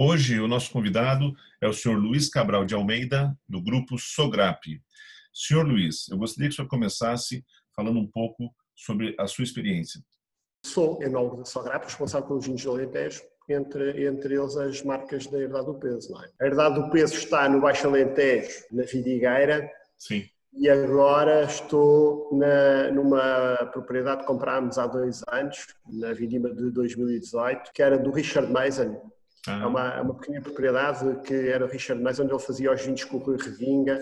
Hoje, 0.00 0.38
o 0.38 0.46
nosso 0.46 0.70
convidado 0.70 1.34
é 1.60 1.66
o 1.66 1.72
senhor 1.72 1.98
Luiz 1.98 2.28
Cabral 2.28 2.64
de 2.64 2.72
Almeida, 2.72 3.36
do 3.48 3.60
grupo 3.60 3.98
Sograp. 3.98 4.62
Senhor 5.34 5.66
Luiz, 5.66 6.08
eu 6.08 6.16
gostaria 6.16 6.48
que 6.48 6.52
o 6.52 6.56
senhor 6.56 6.68
começasse 6.68 7.44
falando 7.74 7.98
um 7.98 8.06
pouco 8.06 8.54
sobre 8.76 9.16
a 9.18 9.26
sua 9.26 9.42
experiência. 9.42 10.00
Sou 10.64 11.02
enólogo 11.02 11.38
da 11.38 11.44
Sograp, 11.44 11.82
responsável 11.82 12.28
pelos 12.28 12.46
vinhos 12.46 12.60
de 12.60 12.68
Alentejo, 12.68 13.22
entre, 13.48 14.06
entre 14.06 14.36
eles 14.36 14.56
as 14.56 14.84
marcas 14.84 15.26
da 15.26 15.36
Herdade 15.36 15.66
do 15.66 15.74
Peso. 15.74 16.16
É? 16.22 16.44
A 16.44 16.46
Herdade 16.46 16.76
do 16.76 16.90
Peso 16.90 17.14
está 17.14 17.48
no 17.48 17.60
Baixo 17.60 17.88
Alentejo, 17.88 18.66
na 18.70 18.84
Vidigueira. 18.84 19.68
Sim. 19.96 20.24
E 20.52 20.70
agora 20.70 21.42
estou 21.42 22.30
na, 22.38 22.92
numa 22.92 23.68
propriedade 23.72 24.20
que 24.20 24.28
comprámos 24.28 24.78
há 24.78 24.86
dois 24.86 25.24
anos, 25.26 25.66
na 25.88 26.12
Vindima 26.12 26.54
de 26.54 26.70
2018, 26.70 27.72
que 27.74 27.82
era 27.82 27.98
do 27.98 28.12
Richard 28.12 28.52
Mason, 28.52 29.10
ah. 29.46 29.62
É 29.62 29.66
uma, 29.66 29.94
é 29.94 30.00
uma 30.00 30.14
pequena 30.14 30.40
propriedade 30.40 31.20
que 31.22 31.34
era 31.34 31.64
o 31.64 31.68
Richard 31.68 32.02
Mais, 32.02 32.18
onde 32.18 32.32
ele 32.32 32.42
fazia 32.42 32.72
os 32.72 32.82
vinhos 32.82 33.04
com 33.04 33.18
o 33.18 33.20
Rui 33.20 33.36
Revinga, 33.36 33.98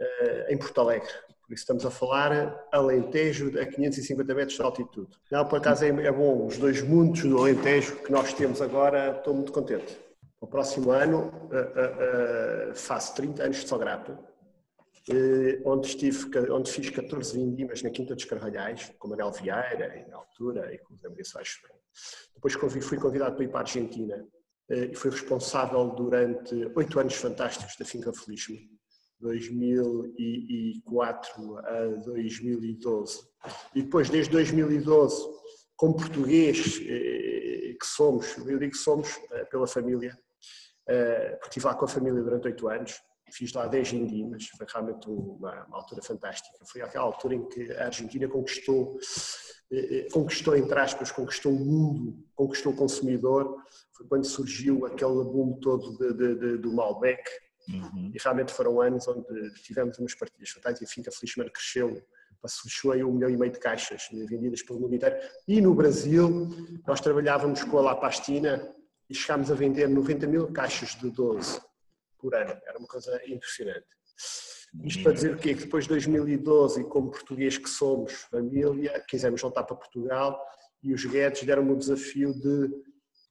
uh, 0.00 0.52
em 0.52 0.58
Porto 0.58 0.80
Alegre. 0.80 1.08
Por 1.42 1.52
isso 1.52 1.62
estamos 1.62 1.84
a 1.84 1.90
falar 1.90 2.66
Alentejo 2.72 3.58
a 3.60 3.66
550 3.66 4.34
metros 4.34 4.56
de 4.56 4.62
altitude. 4.62 5.10
Não, 5.30 5.46
por 5.46 5.58
acaso 5.58 5.84
é, 5.84 5.88
é 5.88 6.12
bom, 6.12 6.46
os 6.46 6.56
dois 6.56 6.80
mundos 6.82 7.22
do 7.22 7.38
Alentejo 7.38 7.96
que 7.96 8.10
nós 8.10 8.32
temos 8.32 8.62
agora, 8.62 9.16
estou 9.18 9.34
muito 9.34 9.52
contente. 9.52 9.98
No 10.40 10.48
próximo 10.48 10.90
ano 10.90 11.32
uh, 11.50 12.70
uh, 12.70 12.74
faço 12.74 13.14
30 13.16 13.42
anos 13.42 13.56
de 13.58 13.68
Sograpa, 13.68 14.18
onde, 15.66 15.88
estive, 15.88 16.50
onde 16.50 16.70
fiz 16.70 16.88
14 16.88 17.36
vindimas 17.36 17.82
na 17.82 17.90
Quinta 17.90 18.14
dos 18.14 18.24
Carvalhais, 18.24 18.90
com 18.98 19.08
Manuel 19.08 19.32
Vieira, 19.32 19.98
em 19.98 20.10
altura, 20.10 20.74
e 20.74 20.78
com 20.78 20.94
o 20.94 20.96
Zé 20.96 21.10
Maria 21.10 21.24
Soares 21.24 21.60
Depois 22.34 22.54
fui 22.54 22.98
convidado 22.98 23.36
para 23.36 23.44
ir 23.44 23.48
para 23.48 23.58
a 23.58 23.62
Argentina 23.62 24.26
e 24.70 24.94
foi 24.94 25.10
responsável 25.10 25.90
durante 25.90 26.54
oito 26.74 26.98
anos 26.98 27.14
fantásticos 27.14 27.76
da 27.78 27.84
Finca 27.84 28.10
Felishme, 28.12 28.70
2004 29.20 31.58
a 31.58 31.86
2012. 32.04 33.20
E 33.74 33.82
depois, 33.82 34.08
desde 34.08 34.32
2012, 34.32 35.22
como 35.76 35.96
português 35.96 36.80
eh, 36.82 37.76
que 37.78 37.86
somos, 37.86 38.38
eu 38.38 38.58
digo 38.58 38.72
que 38.72 38.78
somos 38.78 39.20
eh, 39.32 39.44
pela 39.46 39.66
família, 39.66 40.16
porque 40.86 41.48
estive 41.48 41.66
lá 41.66 41.74
com 41.74 41.86
a 41.86 41.88
família 41.88 42.22
durante 42.22 42.46
oito 42.46 42.68
anos, 42.68 43.00
fiz 43.32 43.52
lá 43.52 43.66
10 43.66 43.94
indimas, 43.94 44.46
foi 44.56 44.66
realmente 44.72 45.08
uma, 45.08 45.64
uma, 45.64 45.78
altura 45.78 46.00
fantástica. 46.02 46.56
Foi 46.70 46.82
aquela 46.82 47.04
altura 47.04 47.34
em 47.34 47.48
que 47.48 47.72
a 47.72 47.86
Argentina 47.86 48.28
conquistou, 48.28 48.96
conquistou 50.12 50.56
entre 50.56 50.78
aspas, 50.78 51.10
conquistou 51.10 51.52
o 51.52 51.58
mundo, 51.58 52.18
conquistou 52.34 52.72
o 52.72 52.76
consumidor, 52.76 53.56
foi 53.96 54.06
quando 54.06 54.24
surgiu 54.24 54.86
aquele 54.86 55.24
boom 55.24 55.58
todo 55.60 55.96
de, 55.96 56.12
de, 56.12 56.34
de, 56.34 56.58
do 56.58 56.72
Malbec. 56.72 57.22
Uhum. 57.68 58.12
E 58.14 58.18
realmente 58.22 58.52
foram 58.52 58.80
anos 58.80 59.08
onde 59.08 59.54
tivemos 59.62 59.98
umas 59.98 60.14
partidas 60.14 60.50
fantásticas 60.50 60.88
e 60.88 60.92
a 60.92 60.94
finca 60.94 61.10
Felizmente 61.12 61.52
cresceu. 61.52 62.02
Passou 62.42 62.92
a 62.92 62.96
um 62.96 63.12
milhão 63.12 63.30
e 63.30 63.38
meio 63.38 63.52
de 63.52 63.58
caixas 63.58 64.06
vendidas 64.12 64.62
pelo 64.62 64.80
mundo 64.80 64.94
inteiro. 64.94 65.16
E 65.48 65.62
no 65.62 65.74
Brasil, 65.74 66.48
nós 66.86 67.00
trabalhávamos 67.00 67.64
com 67.64 67.78
a 67.78 67.82
La 67.82 67.96
Pastina 67.96 68.70
e 69.08 69.14
chegámos 69.14 69.50
a 69.50 69.54
vender 69.54 69.88
90 69.88 70.26
mil 70.26 70.52
caixas 70.52 70.90
de 70.90 71.10
12 71.10 71.58
por 72.18 72.34
ano. 72.34 72.54
Era 72.66 72.78
uma 72.78 72.88
coisa 72.88 73.18
impressionante. 73.26 73.86
Isto 74.82 75.02
para 75.02 75.12
dizer 75.12 75.34
o 75.34 75.38
quê? 75.38 75.54
Que 75.54 75.64
depois 75.64 75.84
de 75.84 75.90
2012, 75.90 76.80
e 76.80 76.84
como 76.84 77.10
português 77.10 77.56
que 77.56 77.68
somos, 77.68 78.12
família, 78.30 79.02
quisemos 79.08 79.40
voltar 79.40 79.62
para 79.62 79.76
Portugal 79.76 80.40
e 80.82 80.92
os 80.92 81.04
Guedes 81.04 81.44
deram-me 81.44 81.72
o 81.72 81.76
desafio 81.76 82.34
de 82.34 82.66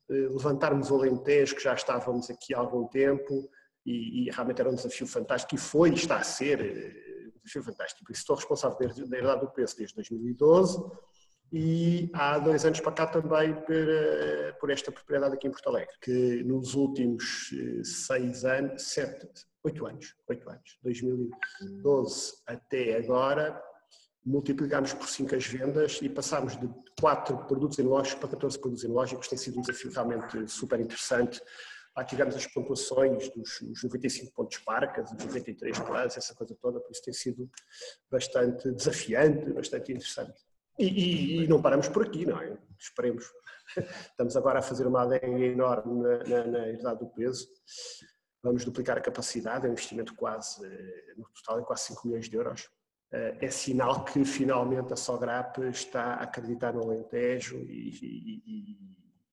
eh, 0.10 0.28
levantarmos 0.30 0.90
o 0.90 0.96
Alentejo, 0.96 1.56
que 1.56 1.64
já 1.64 1.74
estávamos 1.74 2.30
aqui 2.30 2.54
há 2.54 2.58
algum 2.58 2.88
tempo, 2.88 3.50
e, 3.86 4.28
e, 4.28 4.32
realmente 4.32 4.62
era 4.62 4.70
um 4.70 4.76
desafio 4.76 5.06
fantástico, 5.06 5.54
e 5.56 5.58
foi 5.58 5.92
e 5.92 5.94
está 5.94 6.18
a 6.18 6.24
ser 6.24 6.60
eh, 6.62 7.28
um 7.28 7.40
desafio 7.44 7.64
fantástico. 7.64 8.06
Por 8.06 8.12
isso 8.12 8.22
estou 8.22 8.36
responsável 8.36 8.78
da 9.08 9.18
Herdade 9.18 9.42
do 9.42 9.52
Peso 9.52 9.78
desde 9.78 9.96
2012, 9.96 10.84
e 11.52 12.10
há 12.14 12.40
dois 12.40 12.66
anos 12.66 12.80
para 12.80 12.92
cá 12.92 13.06
também 13.06 13.54
por, 13.54 13.76
eh, 13.76 14.52
por 14.60 14.72
esta 14.72 14.92
propriedade 14.92 15.36
aqui 15.36 15.48
em 15.48 15.52
Porto 15.52 15.70
Alegre, 15.70 15.96
que 16.02 16.44
nos 16.44 16.74
últimos 16.74 17.52
seis 17.84 18.44
anos, 18.46 18.82
sete, 18.82 19.28
oito 19.64 19.86
anos, 19.86 20.16
oito 20.28 20.50
anos, 20.50 20.78
2012 20.84 22.34
até 22.46 22.98
agora, 22.98 23.62
multiplicámos 24.26 24.94
por 24.94 25.08
5 25.08 25.36
as 25.36 25.46
vendas 25.46 26.00
e 26.02 26.10
passámos 26.10 26.58
de 26.60 26.70
4 27.00 27.46
produtos 27.46 27.80
enológicos 27.80 28.20
para 28.20 28.30
14 28.30 28.60
produtos 28.60 28.84
enológicos, 28.84 29.28
tem 29.28 29.38
sido 29.38 29.60
um 29.60 29.62
desafio 29.62 29.92
realmente 29.92 30.48
super 30.48 30.80
interessante. 30.80 31.42
Lá 31.96 32.04
tivemos 32.04 32.36
as 32.36 32.48
pontuações 32.48 33.30
dos, 33.30 33.60
dos 33.62 33.84
95 33.84 34.34
pontos 34.34 34.58
parcas, 34.60 35.12
os 35.12 35.26
93 35.26 35.80
plus, 35.80 36.18
essa 36.18 36.34
coisa 36.34 36.56
toda, 36.60 36.80
por 36.80 36.92
isso 36.92 37.04
tem 37.04 37.14
sido 37.14 37.50
bastante 38.10 38.72
desafiante, 38.72 39.52
bastante 39.54 39.92
interessante. 39.92 40.42
E, 40.80 40.88
e, 40.88 41.44
e 41.44 41.48
não 41.48 41.62
paramos 41.62 41.88
por 41.88 42.04
aqui, 42.04 42.26
não 42.26 42.40
é? 42.42 42.58
Esperemos. 42.80 43.26
Estamos 44.10 44.36
agora 44.36 44.60
a 44.60 44.62
fazer 44.62 44.88
uma 44.88 45.04
adega 45.04 45.28
enorme 45.28 46.02
na, 46.02 46.24
na, 46.24 46.46
na 46.46 46.68
herdade 46.70 47.00
do 47.00 47.08
peso. 47.08 47.48
Vamos 48.44 48.66
duplicar 48.66 48.98
a 48.98 49.02
capacidade, 49.02 49.66
é 49.66 49.70
um 49.70 49.74
investimento 49.74 50.14
quase, 50.16 50.66
eh, 50.66 51.14
no 51.18 51.26
total, 51.30 51.60
é 51.60 51.64
quase 51.64 51.86
5 51.86 52.08
milhões 52.08 52.30
de 52.30 52.36
euros 52.36 52.70
é 53.40 53.50
sinal 53.50 54.04
que 54.04 54.26
finalmente 54.26 54.92
a 54.92 54.96
Sograp 54.96 55.60
está 55.70 56.16
a 56.16 56.24
acreditar 56.24 56.74
no 56.74 56.82
Alentejo 56.82 57.58
e, 57.58 57.90
e, 58.02 58.78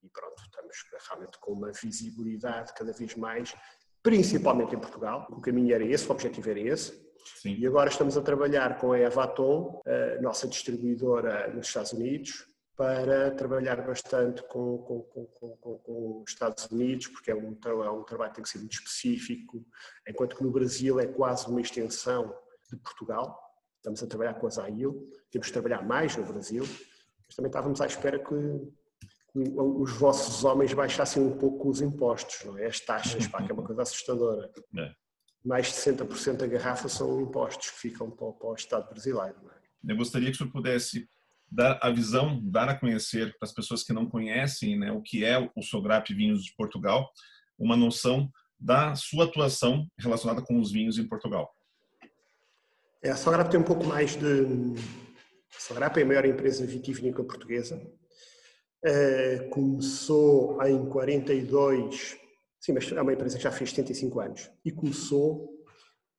e, 0.03 0.09
pronto, 0.12 0.43
estamos 0.43 0.76
realmente 1.09 1.38
com 1.38 1.53
uma 1.53 1.72
visibilidade 1.72 2.75
cada 2.75 2.93
vez 2.93 3.16
mais, 3.16 3.56
principalmente 4.03 4.75
em 4.75 4.78
Portugal. 4.78 5.27
O 5.31 5.41
caminho 5.41 5.75
era 5.75 5.84
esse, 5.84 6.06
o 6.06 6.12
objetivo 6.12 6.50
era 6.50 6.60
esse. 6.60 6.92
Sim. 7.41 7.56
E 7.59 7.66
agora 7.66 7.88
estamos 7.88 8.19
a 8.19 8.22
trabalhar 8.22 8.78
com 8.78 8.92
a 8.92 8.98
Evaton, 8.98 9.81
a 9.87 10.21
nossa 10.21 10.47
distribuidora 10.47 11.50
nos 11.54 11.69
Estados 11.69 11.92
Unidos, 11.92 12.47
para 12.80 13.30
trabalhar 13.32 13.76
bastante 13.86 14.42
com, 14.44 14.78
com, 14.78 15.02
com, 15.02 15.56
com, 15.58 16.22
os 16.22 16.30
Estados 16.30 16.64
Unidos, 16.70 17.08
porque 17.08 17.30
é 17.30 17.34
um, 17.34 17.54
é 17.62 17.91
um 17.91 18.02
trabalho 18.04 18.30
que 18.30 18.36
tem 18.36 18.42
que 18.42 18.48
ser 18.48 18.56
muito 18.56 18.72
específico, 18.72 19.62
enquanto 20.08 20.34
que 20.34 20.42
no 20.42 20.50
Brasil 20.50 20.98
é 20.98 21.06
quase 21.06 21.46
uma 21.46 21.60
extensão 21.60 22.34
de 22.70 22.78
Portugal. 22.78 23.38
Estamos 23.76 24.02
a 24.02 24.06
trabalhar 24.06 24.32
com 24.32 24.46
a 24.46 24.50
ZAIL, 24.50 25.10
temos 25.30 25.48
de 25.48 25.52
trabalhar 25.52 25.86
mais 25.86 26.16
no 26.16 26.24
Brasil, 26.24 26.64
mas 27.26 27.36
também 27.36 27.50
estávamos 27.50 27.82
à 27.82 27.86
espera 27.86 28.18
que, 28.18 28.34
que 29.30 29.38
os 29.58 29.92
vossos 29.92 30.42
homens 30.42 30.72
baixassem 30.72 31.22
um 31.22 31.36
pouco 31.36 31.68
os 31.68 31.82
impostos, 31.82 32.47
não 32.47 32.56
é? 32.56 32.64
As 32.64 32.80
taxas, 32.80 33.26
pá, 33.26 33.42
que 33.42 33.50
é 33.50 33.54
uma 33.54 33.62
coisa 33.62 33.82
assustadora. 33.82 34.50
É. 34.78 34.91
Mais 35.44 35.66
de 35.66 35.74
60% 35.74 36.38
da 36.38 36.47
garrafa 36.47 36.88
são 36.88 37.20
impostos 37.20 37.72
que 37.72 37.78
ficam 37.78 38.10
para, 38.10 38.32
para 38.32 38.48
o 38.48 38.54
Estado 38.54 38.88
brasileiro. 38.88 39.36
É? 39.86 39.92
Eu 39.92 39.97
gostaria 39.98 40.30
que 40.30 40.36
o 40.36 40.38
senhor 40.38 40.50
pudesse 40.50 41.06
dar 41.50 41.78
a 41.82 41.90
visão, 41.90 42.40
dar 42.42 42.68
a 42.68 42.78
conhecer 42.78 43.36
para 43.38 43.48
as 43.48 43.52
pessoas 43.52 43.82
que 43.82 43.92
não 43.92 44.08
conhecem 44.08 44.78
né, 44.78 44.92
o 44.92 45.02
que 45.02 45.24
é 45.24 45.38
o 45.38 45.62
Sograp 45.62 46.08
Vinhos 46.14 46.44
de 46.44 46.54
Portugal, 46.54 47.10
uma 47.58 47.76
noção 47.76 48.30
da 48.58 48.94
sua 48.94 49.24
atuação 49.24 49.86
relacionada 49.98 50.42
com 50.42 50.60
os 50.60 50.70
vinhos 50.70 50.98
em 50.98 51.08
Portugal. 51.08 51.50
É, 53.02 53.10
a 53.10 53.16
Sograp 53.16 53.50
tem 53.50 53.58
um 53.58 53.64
pouco 53.64 53.84
mais 53.84 54.14
de. 54.14 54.26
A 55.56 55.60
Sograp 55.60 55.97
é 55.97 56.02
a 56.02 56.06
maior 56.06 56.24
empresa 56.26 56.66
vitivinícola 56.66 57.26
portuguesa. 57.26 57.80
Uh, 58.84 59.48
começou 59.50 60.62
em 60.62 60.88
42, 60.88 62.16
sim, 62.60 62.72
mas 62.72 62.91
é 62.92 63.00
uma 63.00 63.12
empresa 63.12 63.36
que 63.36 63.42
já 63.42 63.50
fez 63.50 63.70
75 63.70 64.20
anos. 64.20 64.50
E 64.64 64.70
começou 64.70 65.50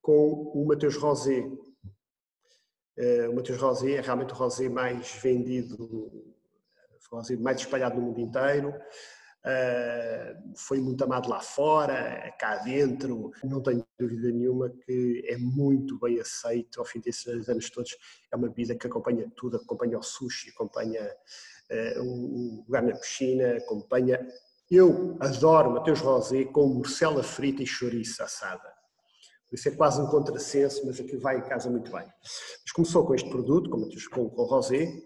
com 0.00 0.52
o 0.54 0.66
Mateus 0.66 0.96
Rosé. 0.96 1.44
Uh, 2.98 3.30
o 3.30 3.36
Mateus 3.36 3.58
Rosé 3.60 3.92
é 3.92 4.00
realmente 4.00 4.32
o 4.32 4.36
rosé 4.36 4.68
mais 4.68 5.12
vendido, 5.22 5.76
o 5.82 6.34
rosé 7.10 7.36
mais 7.36 7.58
espalhado 7.58 7.96
no 7.96 8.02
mundo 8.02 8.20
inteiro. 8.20 8.74
Uh, 9.44 10.52
foi 10.56 10.80
muito 10.80 11.02
amado 11.02 11.28
lá 11.28 11.40
fora, 11.40 12.32
cá 12.38 12.58
dentro, 12.58 13.32
não 13.42 13.60
tenho 13.60 13.84
dúvida 13.98 14.30
nenhuma 14.30 14.70
que 14.70 15.24
é 15.26 15.36
muito 15.36 15.98
bem 15.98 16.20
aceito 16.20 16.78
ao 16.78 16.84
fim 16.84 17.00
desses 17.00 17.48
anos 17.48 17.68
todos. 17.70 17.96
É 18.30 18.36
uma 18.36 18.48
bebida 18.48 18.76
que 18.76 18.86
acompanha 18.86 19.28
tudo, 19.34 19.56
acompanha 19.56 19.98
o 19.98 20.02
sushi, 20.02 20.50
acompanha 20.50 21.02
uh, 21.70 22.02
o 22.02 22.62
lugar 22.66 22.82
na 22.82 22.96
piscina, 22.96 23.56
acompanha. 23.56 24.24
Eu 24.70 25.16
adoro 25.18 25.72
Mateus 25.72 26.00
Rosé 26.00 26.44
com 26.44 26.66
morcela 26.68 27.22
frita 27.22 27.62
e 27.62 27.66
chouriça 27.66 28.24
assada. 28.24 28.71
Isso 29.52 29.68
é 29.68 29.72
quase 29.72 30.00
um 30.00 30.06
contrassenso, 30.06 30.86
mas 30.86 30.98
aquilo 30.98 31.20
vai 31.20 31.38
em 31.38 31.42
casa 31.42 31.68
muito 31.68 31.90
bem. 31.92 32.04
Mas 32.04 32.72
começou 32.74 33.06
com 33.06 33.14
este 33.14 33.28
produto, 33.28 33.68
com, 33.68 34.30
com 34.30 34.42
o 34.42 34.46
Rosé, 34.46 35.02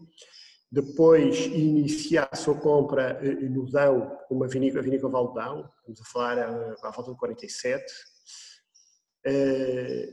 depois 0.70 1.46
inicia 1.46 2.28
a 2.30 2.36
sua 2.36 2.54
compra 2.54 3.18
eh, 3.22 3.34
no 3.48 3.70
Dão, 3.70 4.18
uma 4.30 4.48
vinícola, 4.48 4.80
a 4.80 4.84
vinícola 4.84 5.12
Valdão, 5.12 5.70
estamos 5.78 6.00
a 6.00 6.04
falar 6.04 6.38
eh, 6.38 6.74
à 6.82 6.90
volta 6.90 7.12
de 7.12 7.18
47, 7.18 7.84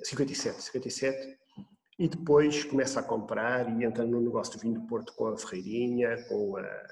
57, 0.03 0.63
57, 0.63 1.38
e 2.00 2.07
depois 2.07 2.63
começa 2.63 3.00
a 3.00 3.03
comprar 3.03 3.69
e 3.80 3.83
entra 3.83 4.03
no 4.06 4.19
negócio 4.19 4.53
de 4.53 4.59
vinho 4.59 4.80
do 4.80 4.88
Porto 4.88 5.13
com 5.13 5.27
a 5.27 5.38
Ferreirinha, 5.38 6.24
com 6.27 6.57
a, 6.57 6.88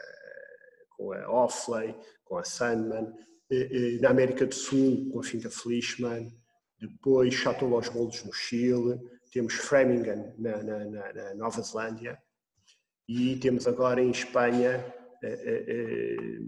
com 0.96 1.14
a 1.14 1.32
Offley, 1.32 1.96
com 2.24 2.38
a 2.38 2.44
Sandman, 2.44 3.12
eh, 3.52 3.98
na 4.02 4.10
América 4.10 4.46
do 4.46 4.56
Sul 4.56 5.10
com 5.12 5.20
a 5.20 5.24
Finca 5.24 5.50
Fleischmann, 5.50 6.32
depois 6.82 7.34
Chateau 7.34 7.70
Los 7.70 7.90
Goldos 7.90 8.24
no 8.26 8.34
Chile, 8.34 9.00
temos 9.32 9.54
Framingham 9.54 10.34
na, 10.38 10.64
na, 10.64 11.14
na 11.14 11.36
Nova 11.36 11.62
Zelândia, 11.62 12.18
e 13.08 13.36
temos 13.38 13.68
agora 13.68 14.02
em 14.02 14.10
Espanha, 14.10 14.84
eh, 15.24 15.44
eh, 15.44 15.66
eh, 15.68 16.40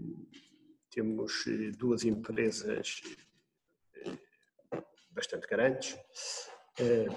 temos 0.90 1.44
duas 1.76 2.04
empresas 2.04 3.02
bastante 5.10 5.46
grandes, 5.46 5.96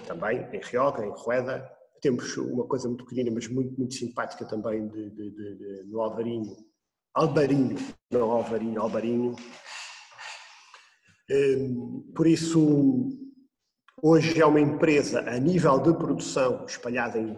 também 0.05 0.47
em 0.53 0.59
Rioga, 0.59 1.05
em 1.05 1.11
Rueda. 1.11 1.71
Temos 2.01 2.35
uma 2.37 2.67
coisa 2.67 2.87
muito 2.87 3.05
pequenina, 3.05 3.33
mas 3.33 3.47
muito, 3.47 3.75
muito 3.77 3.93
simpática 3.93 4.45
também 4.45 4.87
de, 4.87 5.09
de, 5.11 5.31
de, 5.31 5.55
de 5.55 5.83
no 5.85 6.01
Alvarinho, 6.01 6.55
Albarinho, 7.13 7.77
não 8.11 8.31
Alvarinho, 8.31 8.81
Albarinho. 8.81 9.35
Por 12.15 12.25
isso, 12.25 13.09
hoje 14.01 14.41
é 14.41 14.45
uma 14.45 14.61
empresa 14.61 15.21
a 15.29 15.37
nível 15.37 15.77
de 15.79 15.93
produção 15.93 16.65
espalhada 16.65 17.19
em 17.19 17.37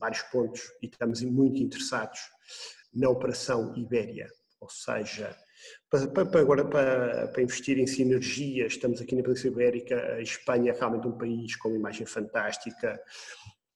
vários 0.00 0.22
pontos 0.22 0.62
e 0.82 0.86
estamos 0.86 1.22
muito 1.22 1.62
interessados 1.62 2.20
na 2.94 3.10
Operação 3.10 3.76
Ibéria, 3.76 4.26
ou 4.58 4.70
seja, 4.70 5.36
para, 5.90 6.24
para, 6.24 6.40
agora, 6.40 6.64
para, 6.64 7.28
para, 7.28 7.42
investir 7.42 7.78
em 7.78 7.86
sinergias, 7.86 8.72
estamos 8.72 9.02
aqui 9.02 9.14
na 9.14 9.22
Península 9.22 9.52
Ibérica, 9.52 10.14
a 10.14 10.22
Espanha 10.22 10.72
é 10.72 10.78
realmente 10.78 11.06
um 11.06 11.18
país 11.18 11.56
com 11.56 11.68
uma 11.68 11.78
imagem 11.78 12.06
fantástica, 12.06 12.98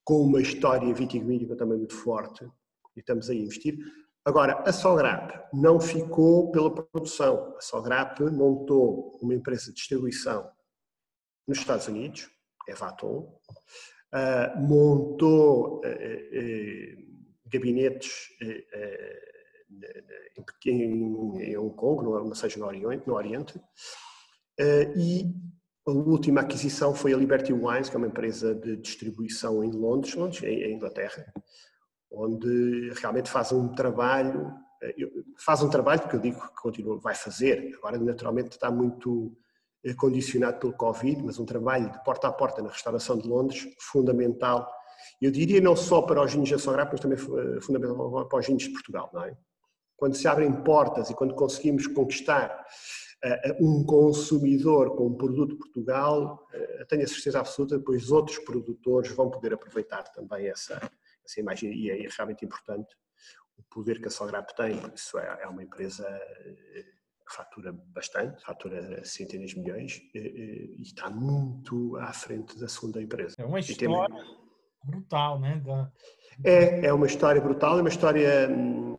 com 0.02 0.22
uma 0.22 0.40
história 0.40 0.92
vitivinícola 0.94 1.56
também 1.56 1.78
muito 1.78 1.94
forte, 1.94 2.44
e 2.96 3.00
estamos 3.00 3.28
a 3.28 3.34
investir. 3.34 3.78
Agora, 4.25 4.62
a 4.67 4.72
Sograp 4.72 5.32
não 5.52 5.81
ficou 5.81 6.50
pela 6.50 6.70
produção, 6.72 7.55
a 7.56 7.61
Sograp 7.61 8.20
montou 8.20 9.19
uma 9.22 9.34
empresa 9.34 9.67
de 9.67 9.75
distribuição 9.75 10.50
nos 11.49 11.58
Estados 11.58 11.88
Unidos, 11.88 12.31
é 12.69 12.75
Vaton, 12.75 13.34
uh, 14.14 14.61
montou 14.61 15.78
uh, 15.78 15.81
uh, 15.81 17.11
gabinetes 17.46 18.28
em, 20.67 21.43
em 21.43 21.56
Hong 21.56 21.75
Kong, 21.75 22.06
ou 22.06 22.34
seja, 22.34 22.58
no 22.58 22.67
Oriente, 22.67 23.06
no 23.06 23.14
Oriente 23.14 23.61
e 24.94 25.34
a 25.87 25.90
última 25.90 26.43
aquisição 26.43 26.94
foi 26.94 27.14
a 27.14 27.17
Liberty 27.17 27.52
Wines, 27.52 27.88
que 27.88 27.96
é 27.96 27.99
uma 27.99 28.06
empresa 28.06 28.55
de 28.55 28.76
distribuição 28.76 29.64
em 29.64 29.70
Londres, 29.70 30.14
Londres 30.14 30.43
em 30.43 30.75
Inglaterra, 30.75 31.32
onde 32.10 32.92
realmente 32.94 33.30
faz 33.30 33.52
um 33.52 33.68
trabalho, 33.68 34.52
faz 35.36 35.62
um 35.62 35.68
trabalho 35.68 36.08
que 36.08 36.16
eu 36.16 36.20
digo 36.20 36.40
que 36.40 36.62
continua, 36.62 36.98
vai 36.98 37.14
fazer, 37.14 37.74
agora 37.76 37.98
naturalmente 37.98 38.52
está 38.52 38.70
muito 38.70 39.36
eh, 39.84 39.94
condicionado 39.94 40.58
pelo 40.58 40.72
Covid, 40.72 41.22
mas 41.22 41.38
um 41.38 41.44
trabalho 41.44 41.90
de 41.90 42.02
porta 42.02 42.28
a 42.28 42.32
porta 42.32 42.62
na 42.62 42.70
restauração 42.70 43.18
de 43.18 43.28
Londres, 43.28 43.68
fundamental. 43.78 44.70
Eu 45.20 45.30
diria 45.30 45.60
não 45.60 45.76
só 45.76 46.02
para 46.02 46.22
os 46.22 46.32
vinhos 46.32 46.50
da 46.50 46.58
Sograp, 46.58 46.90
mas 46.92 47.00
também 47.00 47.18
eh, 47.18 47.60
fundamental 47.60 48.26
para 48.26 48.38
os 48.38 48.46
vinhos 48.46 48.64
de 48.64 48.70
Portugal, 48.70 49.10
não 49.12 49.24
é? 49.24 49.36
Quando 49.96 50.14
se 50.16 50.26
abrem 50.26 50.50
portas 50.64 51.10
e 51.10 51.14
quando 51.14 51.34
conseguimos 51.34 51.86
conquistar 51.86 52.64
um 53.60 53.84
consumidor 53.84 54.96
com 54.96 55.08
um 55.08 55.14
produto 55.14 55.50
de 55.50 55.58
Portugal, 55.58 56.42
tenho 56.88 57.02
a 57.02 57.06
certeza 57.06 57.38
absoluta, 57.38 57.76
depois 57.76 58.10
outros 58.10 58.38
produtores 58.38 59.12
vão 59.12 59.28
poder 59.28 59.52
aproveitar 59.52 60.04
também 60.04 60.48
essa, 60.48 60.80
essa 61.31 61.41
imagem 61.41 61.73
e 61.73 61.91
é 61.91 62.09
realmente 62.17 62.44
importante 62.44 62.94
o 63.56 63.62
poder 63.71 64.00
que 64.00 64.09
a 64.09 64.11
Sograp 64.11 64.55
tem, 64.56 64.77
porque 64.79 64.97
isso 64.97 65.19
é, 65.19 65.41
é 65.43 65.47
uma 65.47 65.62
empresa 65.62 66.05
fatura 67.31 67.73
bastante, 67.73 68.43
fatura 68.44 69.05
centenas 69.05 69.50
de 69.50 69.61
milhões 69.61 70.00
e, 70.15 70.77
está 70.81 71.09
muito 71.09 71.97
à 71.97 72.12
frente 72.12 72.59
da 72.59 72.69
segunda 72.69 73.00
empresa. 73.00 73.37
É 73.38 73.44
uma 73.44 73.61
história 73.61 74.09
tem... 74.09 74.91
brutal, 74.91 75.38
né? 75.38 75.62
Da... 75.65 75.93
É, 76.44 76.87
é 76.87 76.93
uma 76.93 77.06
história 77.06 77.41
brutal, 77.41 77.79
é 77.79 77.82
uma 77.82 77.88
história 77.88 78.49
hum, 78.50 78.97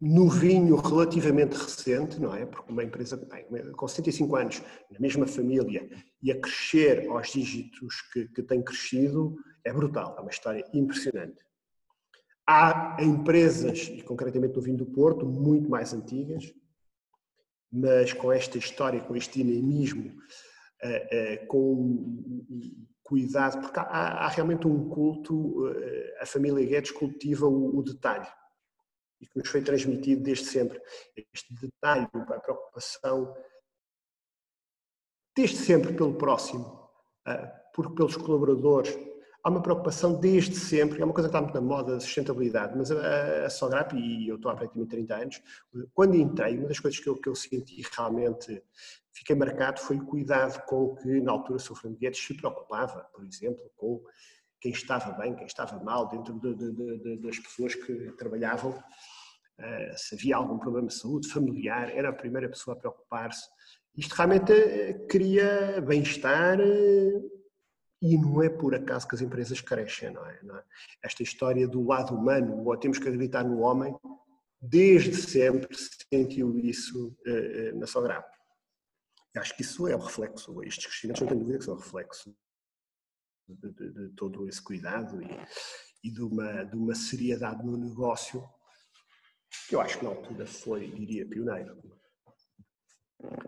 no 0.00 0.28
vinho 0.28 0.76
relativamente 0.76 1.54
recente, 1.54 2.20
não 2.20 2.34
é? 2.34 2.44
Porque 2.44 2.70
uma 2.70 2.84
empresa 2.84 3.16
bem, 3.16 3.44
com 3.72 3.88
75 3.88 4.36
anos, 4.36 4.62
na 4.90 4.98
mesma 4.98 5.26
família, 5.26 5.88
e 6.22 6.30
a 6.30 6.40
crescer 6.40 7.08
aos 7.08 7.32
dígitos 7.32 8.02
que, 8.12 8.28
que 8.28 8.42
tem 8.42 8.62
crescido, 8.62 9.36
é 9.64 9.72
brutal, 9.72 10.14
é 10.18 10.20
uma 10.20 10.30
história 10.30 10.64
impressionante. 10.74 11.44
Há 12.46 12.98
empresas, 13.00 13.88
e 13.88 14.02
concretamente 14.02 14.54
no 14.56 14.62
vinho 14.62 14.76
do 14.76 14.86
Porto, 14.86 15.24
muito 15.24 15.70
mais 15.70 15.94
antigas, 15.94 16.52
mas 17.72 18.12
com 18.12 18.30
esta 18.30 18.58
história, 18.58 19.00
com 19.00 19.16
este 19.16 19.42
dinamismo, 19.42 20.12
eh, 20.82 21.08
eh, 21.10 21.36
com 21.46 22.20
cuidado, 23.02 23.60
porque 23.60 23.78
há, 23.78 24.26
há 24.26 24.28
realmente 24.28 24.66
um 24.66 24.88
culto, 24.88 25.68
eh, 25.68 26.18
a 26.20 26.26
família 26.26 26.64
Guedes 26.64 26.90
cultiva 26.90 27.46
o, 27.46 27.78
o, 27.78 27.82
detalhe, 27.82 28.26
e 29.24 29.26
que 29.26 29.38
nos 29.38 29.48
foi 29.48 29.62
transmitido 29.62 30.22
desde 30.22 30.44
sempre. 30.44 30.80
Este 31.32 31.54
detalhe, 31.54 32.06
a 32.14 32.40
preocupação, 32.40 33.34
desde 35.34 35.56
sempre 35.56 35.94
pelo 35.94 36.14
próximo, 36.14 36.88
porque 37.74 37.94
pelos 37.94 38.16
colaboradores, 38.16 38.96
há 39.42 39.48
uma 39.48 39.62
preocupação 39.62 40.20
desde 40.20 40.56
sempre, 40.56 41.00
é 41.00 41.04
uma 41.04 41.14
coisa 41.14 41.28
que 41.28 41.34
está 41.34 41.40
muito 41.40 41.54
na 41.54 41.60
moda, 41.60 41.96
a 41.96 42.00
sustentabilidade, 42.00 42.76
mas 42.76 42.90
a, 42.90 43.46
a 43.46 43.50
Sograp, 43.50 43.94
e 43.94 44.28
eu 44.28 44.36
estou 44.36 44.50
há 44.50 44.54
praticamente 44.54 44.90
30 44.90 45.14
anos, 45.16 45.42
quando 45.94 46.16
entrei, 46.16 46.58
uma 46.58 46.68
das 46.68 46.78
coisas 46.78 47.00
que 47.00 47.08
eu, 47.08 47.16
que 47.16 47.28
eu 47.28 47.34
senti 47.34 47.82
realmente, 47.96 48.62
fiquei 49.12 49.34
marcado, 49.34 49.80
foi 49.80 49.96
o 49.96 50.04
cuidado 50.04 50.62
com 50.66 50.94
que 50.96 51.20
na 51.20 51.32
altura 51.32 51.56
o 51.56 51.60
Sr. 51.60 51.76
Fernando 51.76 51.98
Guedes 51.98 52.20
se 52.20 52.34
preocupava, 52.34 53.08
por 53.12 53.24
exemplo, 53.24 53.70
com 53.76 54.04
quem 54.64 54.72
estava 54.72 55.12
bem, 55.12 55.34
quem 55.34 55.46
estava 55.46 55.78
mal, 55.84 56.08
dentro 56.08 56.40
de, 56.40 56.54
de, 56.54 56.72
de, 56.72 57.16
das 57.18 57.38
pessoas 57.38 57.74
que 57.74 58.12
trabalhavam, 58.12 58.82
uh, 59.58 59.96
se 59.98 60.14
havia 60.14 60.36
algum 60.36 60.58
problema 60.58 60.88
de 60.88 60.94
saúde 60.94 61.28
familiar, 61.28 61.90
era 61.90 62.08
a 62.08 62.12
primeira 62.12 62.48
pessoa 62.48 62.76
a 62.76 62.78
preocupar-se. 62.78 63.48
Isto 63.96 64.14
realmente 64.14 64.52
uh, 64.52 65.06
cria 65.06 65.80
bem-estar, 65.80 66.58
uh, 66.60 67.34
e 68.02 68.18
não 68.18 68.42
é 68.42 68.50
por 68.50 68.74
acaso 68.74 69.08
que 69.08 69.14
as 69.14 69.22
empresas 69.22 69.60
crescem, 69.60 70.10
não 70.10 70.26
é? 70.26 70.42
Não 70.42 70.58
é? 70.58 70.64
Esta 71.02 71.22
história 71.22 71.66
do 71.66 71.86
lado 71.86 72.14
humano, 72.14 72.62
ou 72.64 72.76
temos 72.76 72.98
que 72.98 73.08
acreditar 73.08 73.44
no 73.44 73.60
homem, 73.60 73.96
desde 74.60 75.14
sempre 75.14 75.74
se 75.74 75.90
sentiu 76.12 76.58
isso 76.58 77.16
na 77.74 77.86
Sograp. 77.86 78.26
Acho 79.36 79.56
que 79.56 79.62
isso 79.62 79.88
é 79.88 79.96
o 79.96 79.98
reflexo, 79.98 80.62
estes 80.62 80.86
crescimentos 80.86 81.22
não 81.22 81.28
tenho 81.28 81.40
dúvida 81.40 81.58
que 81.58 81.64
são 81.64 81.76
reflexo 81.76 82.36
de, 83.48 83.72
de, 83.72 83.92
de, 83.92 84.08
todo 84.10 84.48
esse 84.48 84.62
cuidado 84.62 85.20
e, 85.22 85.28
e 86.04 86.10
de, 86.10 86.22
uma, 86.22 86.64
de 86.64 86.76
uma 86.76 86.94
seriedade 86.94 87.64
no 87.64 87.76
negócio 87.76 88.42
que 89.68 89.74
eu 89.74 89.80
acho 89.80 89.98
que 89.98 90.04
na 90.04 90.10
altura 90.10 90.46
foi, 90.46 90.88
diria, 90.90 91.26
pioneiro. 91.26 91.76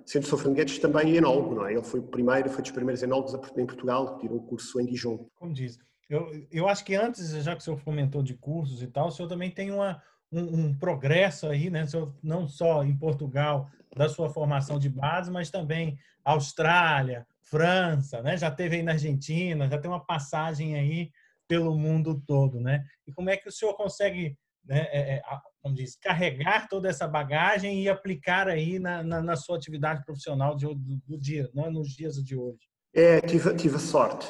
Sendo 0.04 0.24
o 0.24 0.38
Sr. 0.38 0.52
Guedes 0.52 0.78
também 0.78 1.16
enólogo, 1.16 1.54
não 1.54 1.66
é? 1.66 1.72
Ele 1.72 1.82
foi 1.82 2.00
o 2.00 2.06
primeiro, 2.06 2.48
foi 2.48 2.62
dos 2.62 2.70
primeiros 2.70 3.02
enólogos 3.02 3.34
em 3.34 3.66
Portugal, 3.66 4.14
que 4.14 4.22
tirou 4.22 4.38
o 4.38 4.46
curso 4.46 4.80
em 4.80 4.86
Dijon. 4.86 5.28
Como 5.34 5.52
diz, 5.52 5.78
eu, 6.08 6.46
eu 6.50 6.68
acho 6.68 6.84
que 6.84 6.94
antes, 6.94 7.30
já 7.42 7.54
que 7.54 7.60
o 7.60 7.64
senhor 7.64 7.82
comentou 7.82 8.22
de 8.22 8.34
cursos 8.34 8.82
e 8.82 8.86
tal, 8.86 9.08
o 9.08 9.10
senhor 9.10 9.28
também 9.28 9.50
tem 9.50 9.70
uma, 9.70 10.02
um, 10.32 10.66
um 10.66 10.78
progresso 10.78 11.46
aí, 11.46 11.68
né? 11.68 11.86
Senhor, 11.86 12.14
não 12.22 12.48
só 12.48 12.84
em 12.84 12.96
Portugal, 12.96 13.68
da 13.94 14.08
sua 14.08 14.30
formação 14.30 14.78
de 14.78 14.88
base, 14.88 15.30
mas 15.30 15.50
também 15.50 15.98
Austrália, 16.24 17.26
França, 17.42 18.22
né? 18.22 18.36
Já 18.36 18.50
teve 18.50 18.76
aí 18.76 18.82
na 18.82 18.92
Argentina, 18.92 19.68
já 19.68 19.78
tem 19.78 19.90
uma 19.90 20.04
passagem 20.04 20.74
aí 20.76 21.10
pelo 21.48 21.76
mundo 21.76 22.22
todo, 22.26 22.60
né? 22.60 22.84
E 23.06 23.12
como 23.12 23.30
é 23.30 23.36
que 23.36 23.48
o 23.48 23.52
senhor 23.52 23.74
consegue 23.74 24.36
né, 24.66 24.86
é, 24.90 25.14
é, 25.16 25.22
como 25.62 25.74
diz, 25.74 25.96
carregar 25.96 26.68
toda 26.68 26.88
essa 26.88 27.06
bagagem 27.06 27.82
e 27.82 27.88
aplicar 27.88 28.48
aí 28.48 28.78
na, 28.78 29.02
na, 29.02 29.22
na 29.22 29.36
sua 29.36 29.56
atividade 29.56 30.04
profissional 30.04 30.54
de, 30.56 30.66
do, 30.66 31.00
do, 31.06 31.18
dia, 31.18 31.50
é 31.56 31.70
nos 31.70 31.88
dias 31.90 32.16
de 32.16 32.36
hoje? 32.36 32.58
É, 32.94 33.20
tive, 33.20 33.54
tive 33.54 33.76
a 33.76 33.80
sorte. 33.80 34.26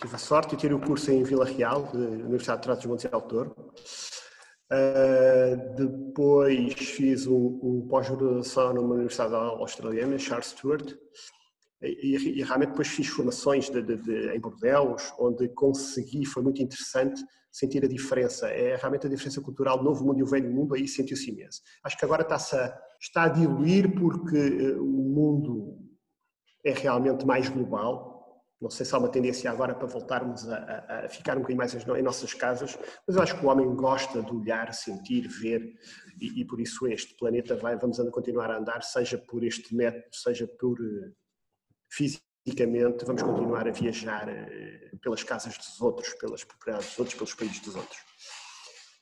Tive 0.00 0.14
a 0.14 0.18
sorte 0.18 0.56
de 0.56 0.62
ter 0.62 0.72
o 0.72 0.80
curso 0.80 1.10
em 1.10 1.22
Vila 1.22 1.44
Real, 1.44 1.82
da 1.92 1.98
Universidade 1.98 2.60
de 2.60 2.64
Trás 2.64 2.78
dos 2.78 2.86
Montes 2.86 3.08
de 3.08 3.14
Alto 3.14 3.54
uh, 4.72 5.74
Depois 5.76 6.74
fiz 6.74 7.26
um, 7.26 7.86
pós-graduação 7.88 8.74
numa 8.74 8.94
universidade 8.94 9.34
australiana, 9.34 10.18
Charles 10.18 10.46
Stewart, 10.48 10.94
e, 11.82 12.16
e, 12.16 12.42
realmente 12.42 12.70
depois 12.70 12.88
fiz 12.88 13.08
formações 13.08 13.70
de, 13.70 13.80
de, 13.82 13.96
de, 13.96 14.34
em 14.34 14.40
Bordeaux, 14.40 15.14
onde 15.18 15.48
consegui, 15.48 16.26
foi 16.26 16.42
muito 16.42 16.62
interessante 16.62 17.22
sentir 17.50 17.84
a 17.84 17.88
diferença, 17.88 18.48
é 18.48 18.76
realmente 18.76 19.06
a 19.06 19.10
diferença 19.10 19.40
cultural 19.40 19.78
do 19.78 19.84
novo 19.84 20.04
mundo 20.04 20.18
e 20.18 20.22
o 20.22 20.26
velho 20.26 20.50
mundo, 20.50 20.74
aí 20.74 20.86
sentiu-se 20.86 21.30
imenso. 21.30 21.60
Acho 21.82 21.98
que 21.98 22.04
agora 22.04 22.22
está-se 22.22 22.56
a, 22.56 22.78
está 23.00 23.24
a 23.24 23.28
diluir 23.28 23.94
porque 23.94 24.36
eh, 24.36 24.78
o 24.78 24.84
mundo 24.84 25.78
é 26.64 26.72
realmente 26.72 27.26
mais 27.26 27.48
global, 27.48 28.10
não 28.60 28.68
sei 28.68 28.84
se 28.84 28.94
há 28.94 28.98
uma 28.98 29.08
tendência 29.08 29.50
agora 29.50 29.74
para 29.74 29.86
voltarmos 29.86 30.46
a, 30.46 30.56
a, 30.56 31.06
a, 31.06 31.08
ficar 31.08 31.34
um 31.34 31.40
bocadinho 31.40 31.58
mais 31.58 31.74
em 31.74 32.02
nossas 32.02 32.34
casas, 32.34 32.78
mas 33.06 33.16
eu 33.16 33.22
acho 33.22 33.38
que 33.38 33.44
o 33.44 33.48
homem 33.48 33.74
gosta 33.74 34.22
de 34.22 34.30
olhar, 34.30 34.72
sentir, 34.74 35.26
ver, 35.28 35.62
e, 36.20 36.42
e 36.42 36.44
por 36.44 36.60
isso 36.60 36.86
este 36.86 37.16
planeta 37.16 37.56
vai, 37.56 37.78
vamos 37.78 37.98
continuar 38.10 38.50
a 38.50 38.58
andar, 38.58 38.82
seja 38.82 39.16
por 39.16 39.42
este 39.42 39.74
método, 39.74 40.14
seja 40.14 40.46
por 40.46 40.78
uh, 40.78 41.14
fisicamente, 42.44 43.04
vamos 43.04 43.22
continuar 43.22 43.68
a 43.68 43.72
viajar 43.72 44.28
uh, 44.28 44.98
pelas 44.98 45.22
casas 45.22 45.56
dos 45.56 45.80
outros, 45.80 46.14
pelas 46.14 46.44
propriedades 46.44 46.90
dos 46.90 46.98
outros, 46.98 47.14
pelos 47.16 47.34
países 47.34 47.60
dos 47.60 47.74
outros. 47.74 47.98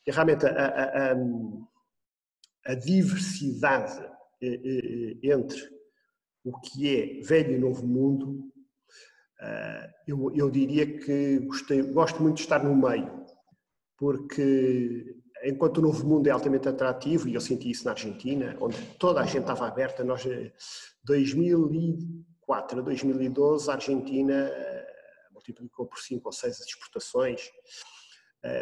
E 0.05 0.11
realmente 0.11 0.45
a, 0.45 1.15
a 2.65 2.75
diversidade 2.75 3.99
uh, 4.01 5.19
entre 5.23 5.79
o 6.43 6.59
que 6.59 6.95
é 6.95 7.21
velho 7.21 7.53
e 7.53 7.59
novo 7.59 7.85
mundo 7.85 8.49
eh, 9.41 9.89
eu, 10.07 10.31
eu 10.35 10.49
diria 10.51 10.85
que 10.99 11.39
gostei, 11.39 11.81
gosto 11.81 12.21
muito 12.21 12.37
de 12.37 12.41
estar 12.41 12.61
no 12.63 12.75
meio, 12.75 13.25
porque 13.97 15.15
enquanto 15.43 15.77
o 15.77 15.81
novo 15.81 16.05
mundo 16.05 16.27
é 16.27 16.31
altamente 16.31 16.67
atrativo, 16.67 17.27
e 17.27 17.35
eu 17.35 17.41
senti 17.41 17.69
isso 17.69 17.85
na 17.85 17.91
Argentina, 17.91 18.57
onde 18.59 18.77
toda 18.97 19.21
a 19.21 19.25
gente 19.25 19.41
estava 19.41 19.67
aberta, 19.67 20.03
nós, 20.03 20.25
2004 22.49 22.77
eh, 22.77 22.81
a 22.81 22.83
2012, 22.83 23.69
a 23.69 23.73
Argentina 23.73 24.33
eh, 24.33 24.87
multiplicou 25.31 25.85
por 25.85 25.99
5 25.99 26.27
ou 26.27 26.31
6 26.31 26.59
as 26.59 26.67
exportações, 26.67 27.49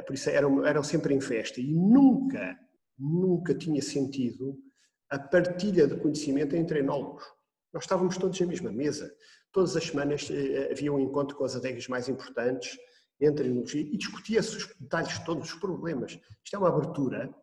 por 0.08 0.16
isso 0.16 0.30
eram, 0.32 0.66
eram 0.66 0.84
sempre 0.84 1.14
em 1.14 1.22
festa, 1.22 1.62
e 1.62 1.72
nunca, 1.72 2.58
nunca 2.98 3.54
tinha 3.54 3.82
sentido 3.82 4.58
a 5.08 5.20
partilha 5.20 5.88
de 5.88 5.96
conhecimento 5.98 6.56
entre 6.56 6.80
enólogos. 6.80 7.24
Nós 7.72 7.84
estávamos 7.84 8.18
todos 8.18 8.40
na 8.40 8.48
mesma 8.48 8.72
mesa, 8.72 9.16
Todas 9.58 9.76
as 9.76 9.86
semanas 9.86 10.30
eh, 10.30 10.70
havia 10.72 10.94
um 10.94 11.00
encontro 11.00 11.36
com 11.36 11.44
as 11.44 11.56
adegas 11.56 11.88
mais 11.88 12.08
importantes 12.08 12.78
entre 13.20 13.48
e 13.48 13.98
discutia-se 13.98 14.56
os 14.56 14.68
detalhes 14.80 15.18
todos, 15.26 15.52
os 15.52 15.60
problemas. 15.60 16.20
Isto 16.44 16.56
é 16.56 16.60
uma 16.60 16.68
abertura 16.68 17.34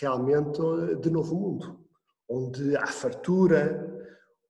realmente 0.00 0.58
de 1.02 1.10
novo 1.10 1.34
mundo, 1.34 1.86
onde 2.26 2.74
há 2.76 2.86
fartura, 2.86 3.89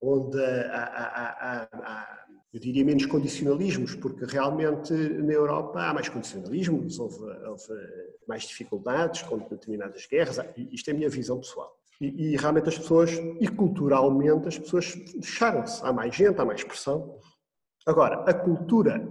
onde 0.01 0.43
há, 0.43 0.85
há, 0.85 1.63
há, 1.63 1.69
há, 1.73 2.27
eu 2.53 2.59
diria, 2.59 2.85
menos 2.85 3.07
condicionalismos, 3.07 3.95
porque 3.95 4.25
realmente 4.25 4.93
na 4.93 5.33
Europa 5.33 5.81
há 5.81 5.95
mais 5.95 6.09
condicionalismos, 6.09 6.99
houve, 6.99 7.23
houve 7.47 7.73
mais 8.27 8.43
dificuldades 8.45 9.23
com 9.23 9.39
determinadas 9.39 10.07
guerras, 10.07 10.39
isto 10.57 10.89
é 10.89 10.93
a 10.93 10.97
minha 10.97 11.09
visão 11.09 11.39
pessoal. 11.39 11.77
E, 12.01 12.33
e, 12.33 12.37
realmente 12.37 12.69
as 12.69 12.79
pessoas, 12.79 13.11
e 13.13 13.47
culturalmente, 13.47 14.49
as 14.49 14.59
pessoas 14.59 14.87
fecharam-se. 14.87 15.85
Há 15.85 15.93
mais 15.93 16.17
gente, 16.17 16.41
há 16.41 16.45
mais 16.47 16.65
pressão. 16.65 17.19
Agora, 17.87 18.25
a 18.25 18.33
cultura 18.33 19.07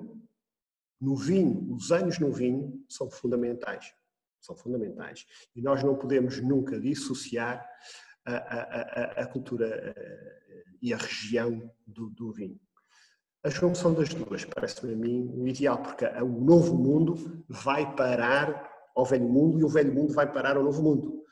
no 0.99 1.15
vinho, 1.15 1.71
os 1.73 1.91
anos 1.91 2.17
no 2.17 2.31
vinho, 2.31 2.83
são 2.89 3.09
fundamentais. 3.09 3.93
São 4.41 4.55
fundamentais. 4.55 5.27
E 5.55 5.61
nós 5.61 5.83
não 5.83 5.95
podemos 5.95 6.41
nunca 6.41 6.79
dissociar 6.79 7.63
a, 8.37 9.21
a, 9.21 9.23
a, 9.23 9.27
cultura 9.27 9.93
eh, 9.95 10.63
e 10.81 10.93
a 10.93 10.97
região 10.97 11.71
do, 11.85 12.09
do 12.09 12.31
vinho. 12.31 12.59
A 13.43 13.49
junção 13.49 13.93
das 13.93 14.09
duas 14.09 14.45
parece-me 14.45 14.93
a 14.93 14.95
mim 14.95 15.31
o 15.33 15.47
ideal, 15.47 15.81
porque 15.81 16.05
o 16.05 16.41
novo 16.41 16.75
mundo 16.75 17.45
vai 17.47 17.95
parar 17.95 18.69
ao 18.95 19.05
velho 19.05 19.27
mundo 19.27 19.59
e 19.59 19.63
o 19.63 19.69
velho 19.69 19.93
mundo 19.93 20.13
vai 20.13 20.31
parar 20.31 20.57
ao 20.57 20.63
novo 20.63 20.81
mundo. 20.81 21.23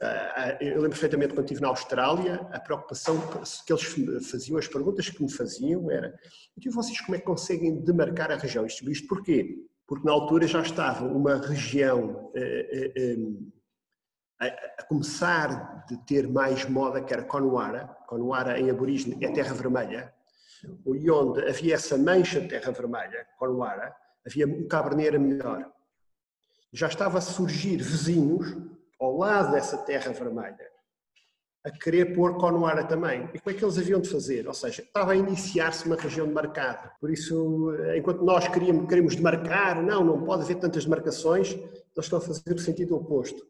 Ah, 0.00 0.58
eu 0.60 0.74
lembro 0.74 0.90
perfeitamente 0.90 1.34
quando 1.34 1.46
estive 1.46 1.62
na 1.62 1.68
Austrália, 1.68 2.34
a 2.52 2.60
preocupação 2.60 3.16
que 3.64 3.72
eles 3.72 4.28
faziam, 4.30 4.58
as 4.58 4.68
perguntas 4.68 5.08
que 5.08 5.22
me 5.22 5.32
faziam 5.32 5.90
era 5.90 6.14
e 6.60 6.68
vocês 6.68 7.00
como 7.00 7.16
é 7.16 7.18
que 7.18 7.24
conseguem 7.24 7.80
demarcar 7.80 8.30
a 8.30 8.36
região? 8.36 8.66
Isto, 8.66 8.90
isto 8.90 9.08
porquê? 9.08 9.64
Porque 9.86 10.04
na 10.04 10.12
altura 10.12 10.46
já 10.46 10.60
estava 10.60 11.06
uma 11.06 11.36
região 11.36 12.30
eh, 12.34 12.68
eh, 12.72 12.92
eh, 12.96 13.16
a, 14.40 14.46
a 14.46 14.82
começar 14.84 15.84
de 15.86 15.96
ter 16.04 16.28
mais 16.28 16.68
moda, 16.68 17.02
que 17.02 17.12
era 17.12 17.22
Conwara, 17.22 17.86
Conwara 18.06 18.58
em 18.58 18.70
aborígene 18.70 19.24
é 19.24 19.32
terra 19.32 19.54
vermelha, 19.54 20.12
e 20.86 21.10
onde 21.10 21.46
havia 21.46 21.74
essa 21.74 21.96
mancha 21.96 22.40
de 22.40 22.48
terra 22.48 22.72
vermelha, 22.72 23.26
Conwara, 23.38 23.94
havia 24.26 24.46
um 24.46 24.66
cabernet 24.66 25.18
melhor. 25.18 25.70
Já 26.72 26.88
estava 26.88 27.18
a 27.18 27.20
surgir 27.20 27.76
vizinhos 27.76 28.56
ao 29.00 29.16
lado 29.16 29.52
dessa 29.52 29.78
terra 29.78 30.12
vermelha, 30.12 30.74
a 31.64 31.70
querer 31.70 32.14
pôr 32.14 32.36
Conuara 32.36 32.84
também. 32.84 33.28
E 33.32 33.38
como 33.38 33.54
é 33.54 33.58
que 33.58 33.64
eles 33.64 33.78
haviam 33.78 34.00
de 34.00 34.10
fazer? 34.10 34.46
Ou 34.46 34.54
seja, 34.54 34.82
estava 34.82 35.12
a 35.12 35.16
iniciar-se 35.16 35.86
uma 35.86 35.96
região 35.96 36.26
de 36.26 36.34
mercado. 36.34 36.90
Por 37.00 37.10
isso, 37.10 37.70
enquanto 37.96 38.22
nós 38.22 38.46
queríamos, 38.48 38.86
queremos 38.88 39.16
demarcar, 39.16 39.82
não, 39.82 40.04
não 40.04 40.24
pode 40.24 40.42
haver 40.42 40.56
tantas 40.56 40.84
demarcações, 40.84 41.52
eles 41.52 41.80
estão 41.98 42.18
a 42.18 42.22
fazer 42.22 42.54
o 42.54 42.58
sentido 42.58 42.96
oposto. 42.96 43.46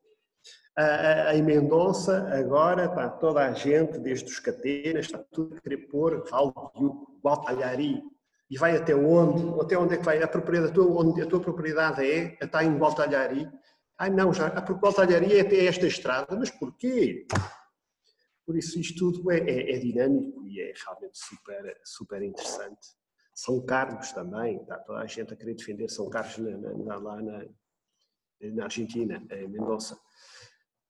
Em 1.33 1.43
Mendonça, 1.43 2.29
agora, 2.37 2.87
está 2.87 3.09
toda 3.09 3.47
a 3.47 3.53
gente, 3.53 3.99
desde 3.99 4.31
os 4.31 4.41
catenas, 4.41 5.07
está 5.07 5.19
tudo 5.19 5.57
a 5.57 5.61
querer 5.61 5.87
pôr 5.89 6.29
Valdiu, 6.29 7.07
Gualtalhari, 7.25 8.03
e 8.51 8.59
vai 8.59 8.77
até 8.77 8.95
onde? 8.95 9.61
Até 9.61 9.79
onde 9.79 9.95
é 9.95 9.97
que 9.99 10.05
vai? 10.05 10.23
A, 10.23 10.27
propriedade, 10.27 10.73
a, 10.73 10.75
tua, 10.75 10.87
onde 10.87 11.23
a 11.23 11.27
tua 11.27 11.41
propriedade 11.41 12.05
é, 12.05 12.37
está 12.43 12.65
em 12.65 12.77
Gualtalhari, 12.77 13.49
Ai 13.97 14.11
não, 14.11 14.35
já, 14.35 14.49
a 14.49 14.61
propósito 14.61 15.03
é 15.03 15.41
até 15.41 15.67
esta 15.67 15.87
estrada, 15.87 16.35
mas 16.37 16.51
porquê? 16.51 17.27
Por 18.45 18.57
isso 18.57 18.79
isto 18.79 19.13
tudo 19.13 19.31
é, 19.31 19.39
é, 19.39 19.77
é, 19.77 19.79
dinâmico 19.79 20.45
e 20.47 20.61
é 20.61 20.75
realmente 20.85 21.17
super, 21.17 21.81
super 21.85 22.23
interessante. 22.23 22.89
São 23.33 23.65
Carlos 23.65 24.13
também, 24.13 24.61
está 24.61 24.79
toda 24.79 24.99
a 24.99 25.07
gente 25.07 25.33
a 25.33 25.37
querer 25.37 25.55
defender 25.55 25.89
São 25.89 26.11
Carlos 26.11 26.37
na, 26.39 26.75
na, 26.75 26.97
lá 26.97 27.23
na, 27.23 27.47
na 28.41 28.65
Argentina, 28.65 29.25
em 29.31 29.49
Mendoza. 29.49 29.97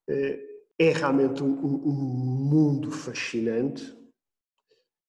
Eh, 0.08 0.54
é 0.78 0.90
realmente 0.90 1.42
um, 1.42 1.52
um 1.64 1.92
mundo 1.92 2.90
fascinante, 2.90 3.96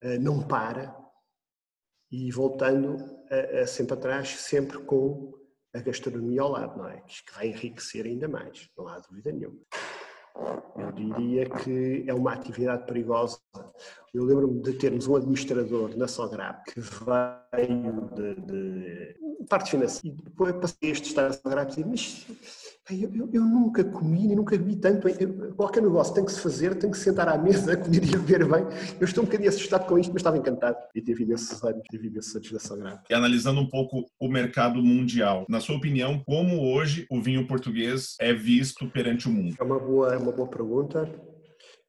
eh, 0.01 0.19
não 0.19 0.47
para, 0.47 0.95
e 2.11 2.31
voltando 2.31 2.97
a, 3.31 3.61
a 3.61 3.67
sempre 3.67 3.95
atrás, 3.95 4.29
sempre 4.29 4.77
com 4.83 5.33
a 5.73 5.79
gastronomia 5.79 6.41
ao 6.41 6.51
lado, 6.51 6.77
não 6.77 6.87
é? 6.87 7.01
Que 7.01 7.33
vai 7.33 7.47
enriquecer 7.47 8.05
ainda 8.05 8.27
mais, 8.27 8.69
não 8.77 8.87
há 8.87 8.99
dúvida 8.99 9.31
nenhuma. 9.31 9.59
Eu 10.77 10.91
diria 10.91 11.49
que 11.49 12.03
é 12.07 12.13
uma 12.13 12.33
atividade 12.33 12.85
perigosa. 12.85 13.39
Eu 14.13 14.23
lembro-me 14.23 14.61
de 14.61 14.73
termos 14.73 15.07
um 15.07 15.15
administrador 15.15 15.95
na 15.97 16.07
Sograp 16.07 16.63
que 16.65 16.79
veio 16.79 18.09
de, 18.13 18.35
de 18.41 19.17
parte 19.49 19.71
financeira 19.71 20.15
e 20.17 20.23
depois 20.23 20.53
passei 20.55 20.91
este 20.91 21.07
estar 21.07 21.23
na 21.23 21.33
Sograp 21.33 21.71
e 21.71 21.83
disse, 21.83 22.25
mas 22.29 22.64
eu, 22.91 23.11
eu, 23.15 23.29
eu, 23.33 23.41
nunca 23.43 23.83
comi 23.83 24.27
nem 24.27 24.35
nunca 24.35 24.55
vi 24.57 24.75
tanto. 24.75 25.07
Eu, 25.07 25.55
qualquer 25.55 25.81
negócio 25.81 26.13
tem 26.13 26.23
que 26.23 26.31
se 26.31 26.39
fazer, 26.39 26.75
tem 26.75 26.91
que 26.91 26.97
se 26.97 27.05
sentar 27.05 27.27
à 27.27 27.37
mesa, 27.37 27.75
comer 27.77 28.03
e 28.03 28.11
beber 28.17 28.47
bem. 28.47 28.63
Eu 28.99 29.05
estou 29.05 29.23
um 29.23 29.25
bocadinho 29.25 29.49
assustado 29.49 29.87
com 29.87 29.97
isto, 29.97 30.11
mas 30.11 30.19
estava 30.19 30.37
encantado. 30.37 30.77
E 30.93 31.01
tive 31.01 31.23
imensos 31.23 31.63
anos, 31.63 31.81
tive 31.89 32.07
imensos 32.07 32.33
da 32.33 32.75
grave. 32.75 32.99
E 33.09 33.13
analisando 33.13 33.59
um 33.59 33.69
pouco 33.69 34.05
o 34.19 34.27
mercado 34.27 34.81
mundial, 34.83 35.45
na 35.49 35.59
sua 35.59 35.75
opinião, 35.75 36.21
como 36.25 36.61
hoje 36.61 37.07
o 37.09 37.19
vinho 37.19 37.47
português 37.47 38.15
é 38.19 38.33
visto 38.33 38.87
perante 38.91 39.27
o 39.27 39.31
mundo? 39.31 39.55
É 39.59 39.63
uma 39.63 39.79
boa, 39.79 40.13
é 40.13 40.17
uma 40.17 40.31
boa 40.31 40.47
pergunta. 40.47 41.09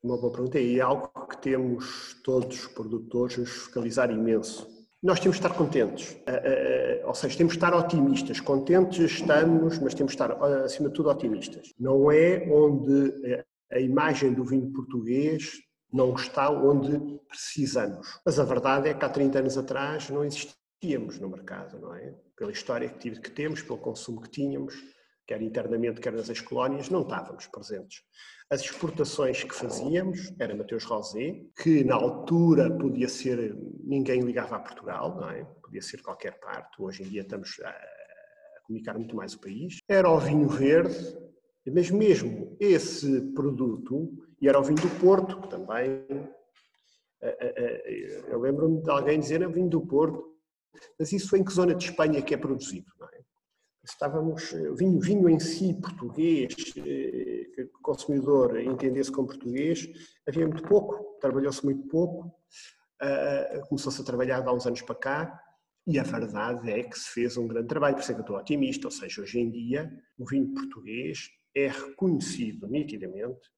Uma 0.02 0.16
boa 0.18 0.32
pergunta 0.32 0.58
e 0.58 0.78
é 0.78 0.82
algo 0.82 1.10
que 1.28 1.38
temos 1.38 2.16
todos 2.22 2.60
os 2.60 2.66
produtores 2.68 3.38
a 3.38 3.44
focalizar 3.44 4.10
imenso 4.10 4.75
nós 5.02 5.20
temos 5.20 5.36
de 5.36 5.44
estar 5.44 5.56
contentes, 5.56 6.16
eh, 6.26 7.00
eh, 7.02 7.06
ou 7.06 7.14
seja, 7.14 7.36
temos 7.36 7.52
de 7.52 7.58
estar 7.58 7.74
otimistas. 7.74 8.40
Contentes 8.40 9.12
estamos, 9.12 9.78
mas 9.78 9.94
temos 9.94 10.12
de 10.12 10.22
estar, 10.22 10.30
eh, 10.30 10.64
acima 10.64 10.88
de 10.88 10.94
tudo, 10.94 11.10
otimistas. 11.10 11.72
Não 11.78 12.10
é 12.10 12.46
onde 12.50 13.44
a 13.70 13.78
imagem 13.78 14.32
do 14.32 14.44
vinho 14.44 14.72
português 14.72 15.52
não 15.92 16.14
está 16.14 16.50
onde 16.50 17.20
precisamos. 17.28 18.20
Mas 18.24 18.38
a 18.38 18.44
verdade 18.44 18.88
é 18.88 18.94
que 18.94 19.04
há 19.04 19.08
30 19.08 19.38
anos 19.38 19.58
atrás 19.58 20.08
não 20.10 20.24
existíamos 20.24 21.18
no 21.18 21.28
mercado, 21.28 21.78
não 21.78 21.94
é? 21.94 22.14
Pela 22.36 22.50
história 22.50 22.88
que 22.88 23.30
temos, 23.30 23.62
pelo 23.62 23.78
consumo 23.78 24.20
que 24.22 24.30
tínhamos, 24.30 24.74
quer 25.26 25.42
internamente, 25.42 26.00
quer 26.00 26.12
nas 26.12 26.28
ex-colónias, 26.28 26.88
não 26.88 27.02
estávamos 27.02 27.46
presentes. 27.46 28.02
As 28.48 28.60
exportações 28.60 29.42
que 29.42 29.54
fazíamos 29.54 30.32
era 30.38 30.54
Mateus 30.54 30.84
Rosé, 30.84 31.42
que 31.60 31.82
na 31.82 31.96
altura 31.96 32.70
podia 32.70 33.08
ser, 33.08 33.56
ninguém 33.82 34.20
ligava 34.20 34.56
a 34.56 34.60
Portugal, 34.60 35.16
não 35.16 35.28
é? 35.30 35.44
Podia 35.62 35.82
ser 35.82 36.00
qualquer 36.00 36.38
parte. 36.38 36.80
Hoje 36.80 37.02
em 37.02 37.08
dia 37.08 37.22
estamos 37.22 37.58
a, 37.64 37.68
a 37.68 38.60
comunicar 38.64 38.94
muito 38.94 39.16
mais 39.16 39.34
o 39.34 39.40
país. 39.40 39.78
Era 39.88 40.08
o 40.08 40.20
vinho 40.20 40.48
verde, 40.48 40.96
mas 41.66 41.90
mesmo 41.90 42.56
esse 42.60 43.20
produto, 43.32 44.12
e 44.40 44.48
era 44.48 44.60
o 44.60 44.62
vinho 44.62 44.80
do 44.80 45.00
Porto, 45.00 45.40
que 45.40 45.48
também 45.48 46.06
Eu 48.28 48.40
lembro-me 48.40 48.82
de 48.82 48.90
alguém 48.90 49.18
dizer, 49.18 49.42
eu 49.42 49.50
vim 49.50 49.68
do 49.68 49.86
Porto, 49.86 50.36
mas 50.98 51.12
isso 51.12 51.34
em 51.36 51.42
que 51.42 51.52
zona 51.52 51.74
de 51.74 51.84
Espanha 51.84 52.22
que 52.22 52.34
é 52.34 52.36
produzido? 52.36 52.86
É? 53.12 53.15
Estávamos, 53.88 54.52
vinho, 54.76 55.00
vinho 55.00 55.28
em 55.28 55.38
si, 55.38 55.72
português, 55.74 56.54
que 56.54 57.70
o 57.74 57.82
consumidor 57.82 58.60
entendesse 58.60 59.12
como 59.12 59.28
português, 59.28 59.88
havia 60.26 60.46
muito 60.46 60.64
pouco, 60.64 61.18
trabalhou-se 61.20 61.64
muito 61.64 61.86
pouco, 61.86 62.32
começou-se 63.68 64.00
a 64.00 64.04
trabalhar 64.04 64.46
há 64.46 64.52
uns 64.52 64.66
anos 64.66 64.82
para 64.82 64.94
cá, 64.96 65.40
e 65.86 66.00
a 66.00 66.02
verdade 66.02 66.68
é 66.68 66.82
que 66.82 66.98
se 66.98 67.10
fez 67.10 67.36
um 67.36 67.46
grande 67.46 67.68
trabalho, 67.68 67.94
por 67.94 68.02
isso 68.02 68.10
é 68.10 68.14
que 68.14 68.20
eu 68.20 68.24
estou 68.24 68.36
otimista, 68.36 68.88
ou 68.88 68.90
seja, 68.90 69.22
hoje 69.22 69.38
em 69.38 69.50
dia 69.50 69.88
o 70.18 70.26
vinho 70.26 70.52
português 70.52 71.30
é 71.54 71.68
reconhecido 71.68 72.66
nitidamente 72.66 73.48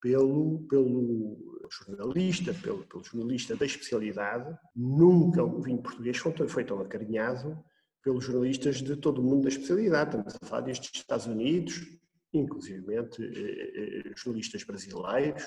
pelo, 0.00 0.66
pelo 0.68 1.68
jornalista, 1.70 2.52
pelo, 2.54 2.84
pelo 2.86 3.04
jornalista 3.04 3.54
da 3.54 3.64
especialidade. 3.64 4.52
Nunca 4.74 5.42
o 5.44 5.62
vinho 5.62 5.80
português 5.80 6.18
foi 6.18 6.64
tão 6.64 6.80
acarinhado 6.80 7.56
pelos 8.06 8.22
jornalistas 8.22 8.76
de 8.76 8.94
todo 8.94 9.18
o 9.18 9.24
mundo 9.24 9.42
da 9.42 9.48
especialidade. 9.48 10.10
Estamos 10.10 10.38
a 10.40 10.46
falar 10.46 10.62
destes 10.62 10.92
Estados 10.94 11.26
Unidos, 11.26 11.84
inclusive 12.32 12.94
eh, 12.94 13.00
eh, 13.00 14.12
jornalistas 14.14 14.62
brasileiros, 14.62 15.42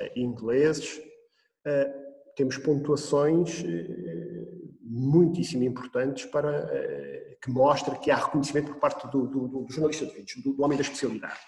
eh, 0.00 0.12
ingleses. 0.16 0.98
Temos 2.34 2.56
pontuações 2.56 3.62
muitíssimo 4.80 5.62
importantes 5.64 6.24
para 6.24 6.50
eh, 6.72 7.36
que 7.42 7.50
mostra 7.50 7.96
que 7.96 8.10
há 8.10 8.16
reconhecimento 8.16 8.72
por 8.72 8.80
parte 8.80 9.06
do, 9.10 9.26
do, 9.26 9.48
do 9.48 9.66
jornalista 9.70 10.06
do, 10.06 10.52
do, 10.54 10.62
homem 10.62 10.78
da 10.78 10.82
especialidade. 10.82 11.40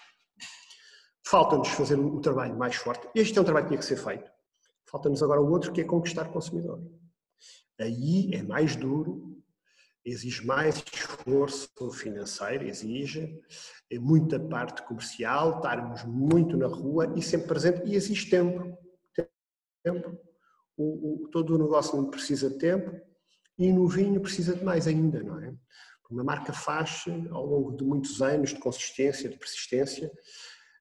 Falta-nos 1.25 1.69
fazer 1.69 1.99
o, 1.99 2.21
trabalho 2.21 2.55
mais 2.55 2.75
forte. 2.75 3.07
Este 3.15 3.37
é 3.37 3.41
um 3.41 3.43
trabalho 3.43 3.65
que 3.65 3.69
tinha 3.71 3.79
que 3.79 3.85
ser 3.85 3.97
feito. 3.97 4.29
Falta-nos 4.85 5.23
agora 5.23 5.41
o 5.41 5.49
outro, 5.49 5.73
que 5.73 5.81
é 5.81 5.83
conquistar 5.83 6.27
o 6.27 6.31
consumidor. 6.31 6.79
Aí 7.79 8.31
é 8.33 8.43
mais 8.43 8.75
duro, 8.75 9.36
exige 10.09 10.45
mais 10.45 10.83
esforço 10.93 11.91
financeiro, 11.91 12.65
exige 12.65 13.39
é 13.89 13.99
muita 13.99 14.39
parte 14.39 14.81
comercial, 14.83 15.57
estarmos 15.57 16.03
muito 16.03 16.55
na 16.57 16.67
rua 16.67 17.13
e 17.15 17.21
sempre 17.21 17.47
presente, 17.47 17.81
e 17.85 17.95
exige 17.95 18.29
tempo. 18.29 18.77
tempo. 19.83 20.17
O, 20.75 21.25
o, 21.25 21.27
todo 21.29 21.55
o 21.55 21.57
negócio 21.57 22.05
precisa 22.09 22.49
de 22.49 22.57
tempo, 22.57 22.99
e 23.57 23.71
no 23.71 23.87
vinho 23.87 24.21
precisa 24.21 24.55
de 24.55 24.63
mais 24.63 24.87
ainda, 24.87 25.23
não 25.23 25.39
é? 25.39 25.53
Uma 26.09 26.23
marca 26.23 26.53
faz 26.53 27.03
ao 27.31 27.45
longo 27.45 27.75
de 27.75 27.83
muitos 27.83 28.21
anos 28.21 28.51
de 28.51 28.59
consistência, 28.59 29.29
de 29.29 29.37
persistência, 29.37 30.11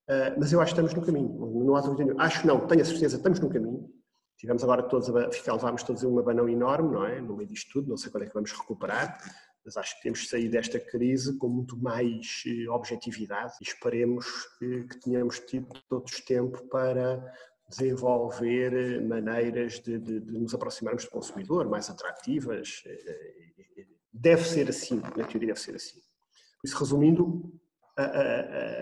ah, 0.09 0.37
mas 0.39 0.53
eu 0.53 0.61
acho 0.61 0.75
que 0.75 0.81
estamos 0.81 0.95
no 0.95 1.05
caminho, 1.05 1.65
não 1.65 1.75
há 1.75 1.81
dúvida 1.81 2.05
nenhuma. 2.05 2.23
Acho 2.23 2.47
não, 2.47 2.67
tenho 2.67 2.83
a 2.83 2.85
certeza, 2.85 3.17
estamos 3.17 3.41
no 3.41 3.49
caminho. 3.49 3.91
Tivemos 4.37 4.63
agora 4.63 4.83
todos, 4.83 5.09
levámos 5.09 5.83
todos 5.83 6.03
um 6.05 6.19
abanão 6.19 6.49
enorme, 6.49 6.93
não 6.93 7.07
é? 7.07 7.21
No 7.21 7.37
meio 7.37 7.49
disto 7.49 7.73
tudo, 7.73 7.89
não 7.89 7.97
sei 7.97 8.11
quando 8.11 8.25
é 8.25 8.27
que 8.27 8.35
vamos 8.35 8.53
recuperar, 8.53 9.19
mas 9.67 9.77
acho 9.77 9.97
que 9.97 10.03
temos 10.03 10.21
de 10.21 10.29
sair 10.29 10.49
desta 10.49 10.79
crise 10.79 11.37
com 11.39 11.49
muito 11.49 11.77
mais 11.77 12.45
eh, 12.47 12.69
objetividade 12.71 13.55
e 13.61 13.65
esperemos 13.65 14.27
que, 14.59 14.87
tenhamos 15.03 15.41
tido 15.41 15.69
todos 15.89 16.21
tempo 16.21 16.65
para 16.69 17.35
desenvolver 17.69 18.73
eh, 18.75 19.01
maneiras 19.01 19.81
de, 19.81 19.99
de, 19.99 20.21
de, 20.21 20.39
nos 20.39 20.55
aproximarmos 20.55 21.05
do 21.05 21.11
consumidor, 21.11 21.69
mais 21.69 21.91
atrativas. 21.91 22.83
Eh, 22.87 23.87
deve 24.13 24.45
ser 24.45 24.69
assim, 24.69 25.01
na 25.01 25.25
teoria 25.25 25.49
deve 25.49 25.61
ser 25.61 25.75
assim. 25.75 25.99
Por 26.61 26.69
isso, 26.69 26.79
resumindo, 26.79 27.53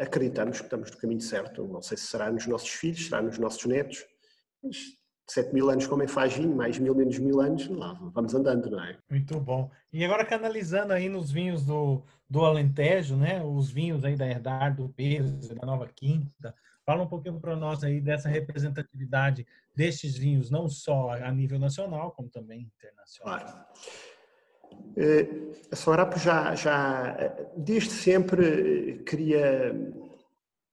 acreditamos 0.01 0.59
que 0.59 0.65
estamos 0.65 0.91
no 0.91 0.97
caminho 0.99 1.21
certo. 1.21 1.67
Não 1.67 1.81
sei 1.81 1.97
se 1.97 2.07
será 2.07 2.31
nos 2.31 2.47
nossos 2.47 2.71
filhos, 2.71 3.07
será 3.07 3.23
nos 3.23 3.39
nossos 3.39 3.65
netos, 3.65 4.05
mas 4.63 4.77
7 5.29 5.55
mil 5.55 5.71
anos 5.71 5.87
como 5.87 6.03
é 6.03 6.09
faz 6.09 6.35
vinho, 6.35 6.55
mais 6.55 6.79
mil, 6.79 6.95
menos 6.95 7.19
mil 7.19 7.41
anos, 7.41 7.67
lá 7.69 7.93
vamos 8.15 8.35
andando, 8.35 8.71
não 8.71 8.83
é? 8.83 8.97
Muito 9.11 9.41
bom. 9.41 9.71
E 9.93 10.05
agora 10.05 10.25
canalizando 10.25 10.93
aí 10.93 11.09
nos 11.09 11.31
vinhos 11.31 11.65
do, 11.65 12.03
do 12.29 12.45
Alentejo, 12.45 13.17
né? 13.17 13.43
Os 13.43 13.71
vinhos 13.71 14.05
aí 14.05 14.17
da 14.17 14.27
Herdade, 14.27 14.77
do 14.77 14.89
Peso, 14.89 15.55
da 15.55 15.67
Nova 15.67 15.89
Quinta, 15.95 16.55
Fala 16.85 17.03
um 17.03 17.09
pouquinho 17.09 17.41
para 17.41 17.57
nós 17.57 17.83
aí 17.83 17.99
dessa 18.01 18.29
representatividade 18.29 19.47
destes 19.75 20.17
vinhos, 20.17 20.51
não 20.51 20.69
só 20.69 21.13
a 21.13 21.33
nível 21.33 21.59
nacional, 21.59 22.13
como 22.13 22.29
também 22.29 22.71
internacional. 22.77 23.41
Claro. 23.41 23.65
Eh, 24.97 25.27
a 25.73 25.77
Soarapo 25.77 26.19
já, 26.19 26.55
já, 26.55 27.17
desde 27.57 27.91
sempre, 27.91 29.03
queria 29.07 29.75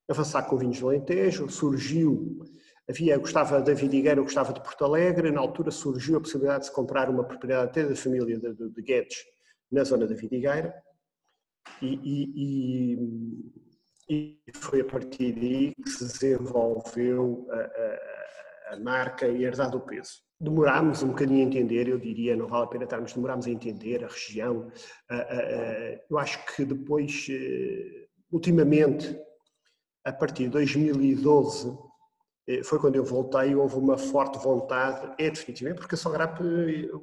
avançar 0.10 0.44
com 0.44 0.58
vinhos 0.58 0.80
do 0.80 0.90
Alentejo, 0.90 1.50
surgiu, 1.50 2.44
havia, 2.92 3.18
gostava 3.18 3.62
da 3.62 3.74
Vidigueira, 3.74 4.22
gostava 4.22 4.54
de 4.54 4.62
Porto 4.62 4.86
Alegre, 4.86 5.32
na 5.32 5.40
altura 5.40 5.72
surgiu 5.72 6.18
a 6.18 6.22
possibilidade 6.22 6.62
de 6.62 6.66
se 6.68 6.74
comprar 6.74 7.10
uma 7.10 7.24
propriedade 7.24 7.70
até 7.70 7.84
da 7.84 7.96
família 7.96 8.38
de, 8.38 8.54
de, 8.54 8.70
de 8.70 8.82
Guedes 8.82 9.18
na 9.72 9.84
zona 9.84 10.06
da 10.06 10.14
Vidigueira, 10.14 10.74
e, 11.82 12.98
e, 14.08 14.38
e 14.48 14.52
foi 14.56 14.82
a 14.82 14.86
partir 14.86 15.34
daí 15.34 15.74
que 15.82 15.90
se 15.90 16.06
desenvolveu 16.06 17.48
a, 17.50 17.56
a, 17.56 18.74
a 18.74 18.80
marca 18.80 19.28
e 19.28 19.46
a 19.46 19.48
herdade 19.48 19.72
do 19.72 19.80
peso. 19.80 20.22
Demorámos 20.40 21.04
um 21.04 21.10
bocadinho 21.10 21.46
a 21.46 21.48
entender, 21.48 21.88
eu 21.88 22.00
diria, 22.00 22.36
não 22.36 22.48
vale 22.48 22.64
a 22.64 22.68
pena 22.68 22.84
estarmos, 22.84 23.14
demorámos 23.14 23.46
a 23.46 23.52
entender 23.52 24.04
a 24.04 24.08
região. 24.08 24.72
Eu 26.10 26.18
acho 26.18 26.44
que 26.48 26.66
depois, 26.66 27.28
eh, 27.30 28.08
ultimamente, 28.32 29.16
a 30.04 30.12
partir 30.12 30.46
de 30.46 30.50
2012, 30.50 31.70
eh, 31.70 31.91
foi 32.64 32.80
quando 32.80 32.96
eu 32.96 33.04
voltei, 33.04 33.56
houve 33.56 33.76
uma 33.76 33.98
forte 33.98 34.38
vontade, 34.40 35.14
é 35.18 35.30
definitivamente, 35.30 35.80
porque 35.80 35.96
a 35.96 35.98
Sograp, 35.98 36.40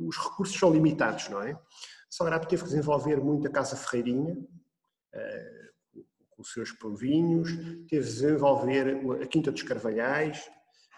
os 0.01 0.17
recursos 0.17 0.59
são 0.59 0.73
limitados, 0.73 1.29
não 1.29 1.43
é? 1.43 1.53
A 1.53 1.61
Sograp 2.11 2.47
teve 2.47 2.63
que 2.63 2.69
desenvolver 2.69 3.21
muito 3.21 3.47
a 3.47 3.51
Casa 3.51 3.77
Ferreirinha, 3.77 4.37
eh, 5.13 5.69
os 6.39 6.53
seus 6.53 6.73
povinhos, 6.73 7.51
teve 7.55 7.87
que 7.89 7.99
desenvolver 7.99 9.01
a 9.23 9.27
Quinta 9.27 9.51
dos 9.51 9.63
Carvalhais, 9.63 10.49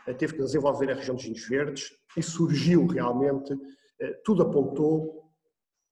eh, 0.07 0.15
teve 0.15 0.35
que 0.35 0.43
desenvolver 0.43 0.91
a 0.91 0.95
região 0.95 1.15
dos 1.15 1.25
Vinhos 1.25 1.47
Verdes 1.49 1.93
e 2.17 2.23
surgiu 2.23 2.87
realmente, 2.87 3.53
eh, 4.01 4.21
tudo 4.25 4.43
apontou 4.43 5.31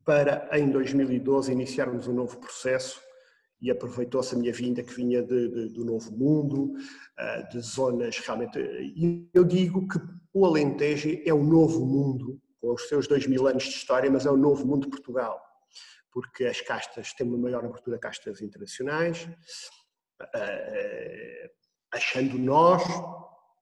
para 0.05 0.49
em 0.59 0.71
2012 0.71 1.53
iniciarmos 1.53 2.09
um 2.09 2.15
novo 2.15 2.39
processo 2.39 3.01
e 3.61 3.71
aproveitou-se 3.71 4.35
a 4.35 4.39
minha 4.39 4.53
vinda 4.53 4.83
que 4.83 4.95
vinha 4.95 5.23
de, 5.23 5.49
de, 5.49 5.69
do 5.71 5.85
Novo 5.85 6.13
Mundo, 6.13 6.73
eh, 7.19 7.43
de 7.51 7.61
zonas 7.61 8.19
realmente. 8.19 8.59
E 8.59 9.29
eu 9.35 9.45
digo 9.45 9.87
que 9.89 9.99
o 10.33 10.47
Alentejo 10.47 11.21
é 11.25 11.35
o 11.35 11.43
novo 11.43 11.85
mundo, 11.85 12.41
com 12.61 12.73
os 12.73 12.89
seus 12.89 13.09
dois 13.09 13.27
mil 13.27 13.47
anos 13.47 13.65
de 13.65 13.71
história, 13.71 14.11
mas 14.11 14.27
é 14.27 14.31
o 14.31 14.37
novo 14.37 14.67
mundo 14.67 14.85
de 14.85 14.91
Portugal 14.91 15.43
porque 16.11 16.47
as 16.47 16.61
castas 16.61 17.13
têm 17.13 17.29
uma 17.29 17.39
maior 17.39 17.65
abertura 17.65 17.97
a 17.97 18.01
castas 18.01 18.41
internacionais, 18.41 19.29
eh, 20.35 21.51
achando 21.93 22.39
nós 22.39 22.83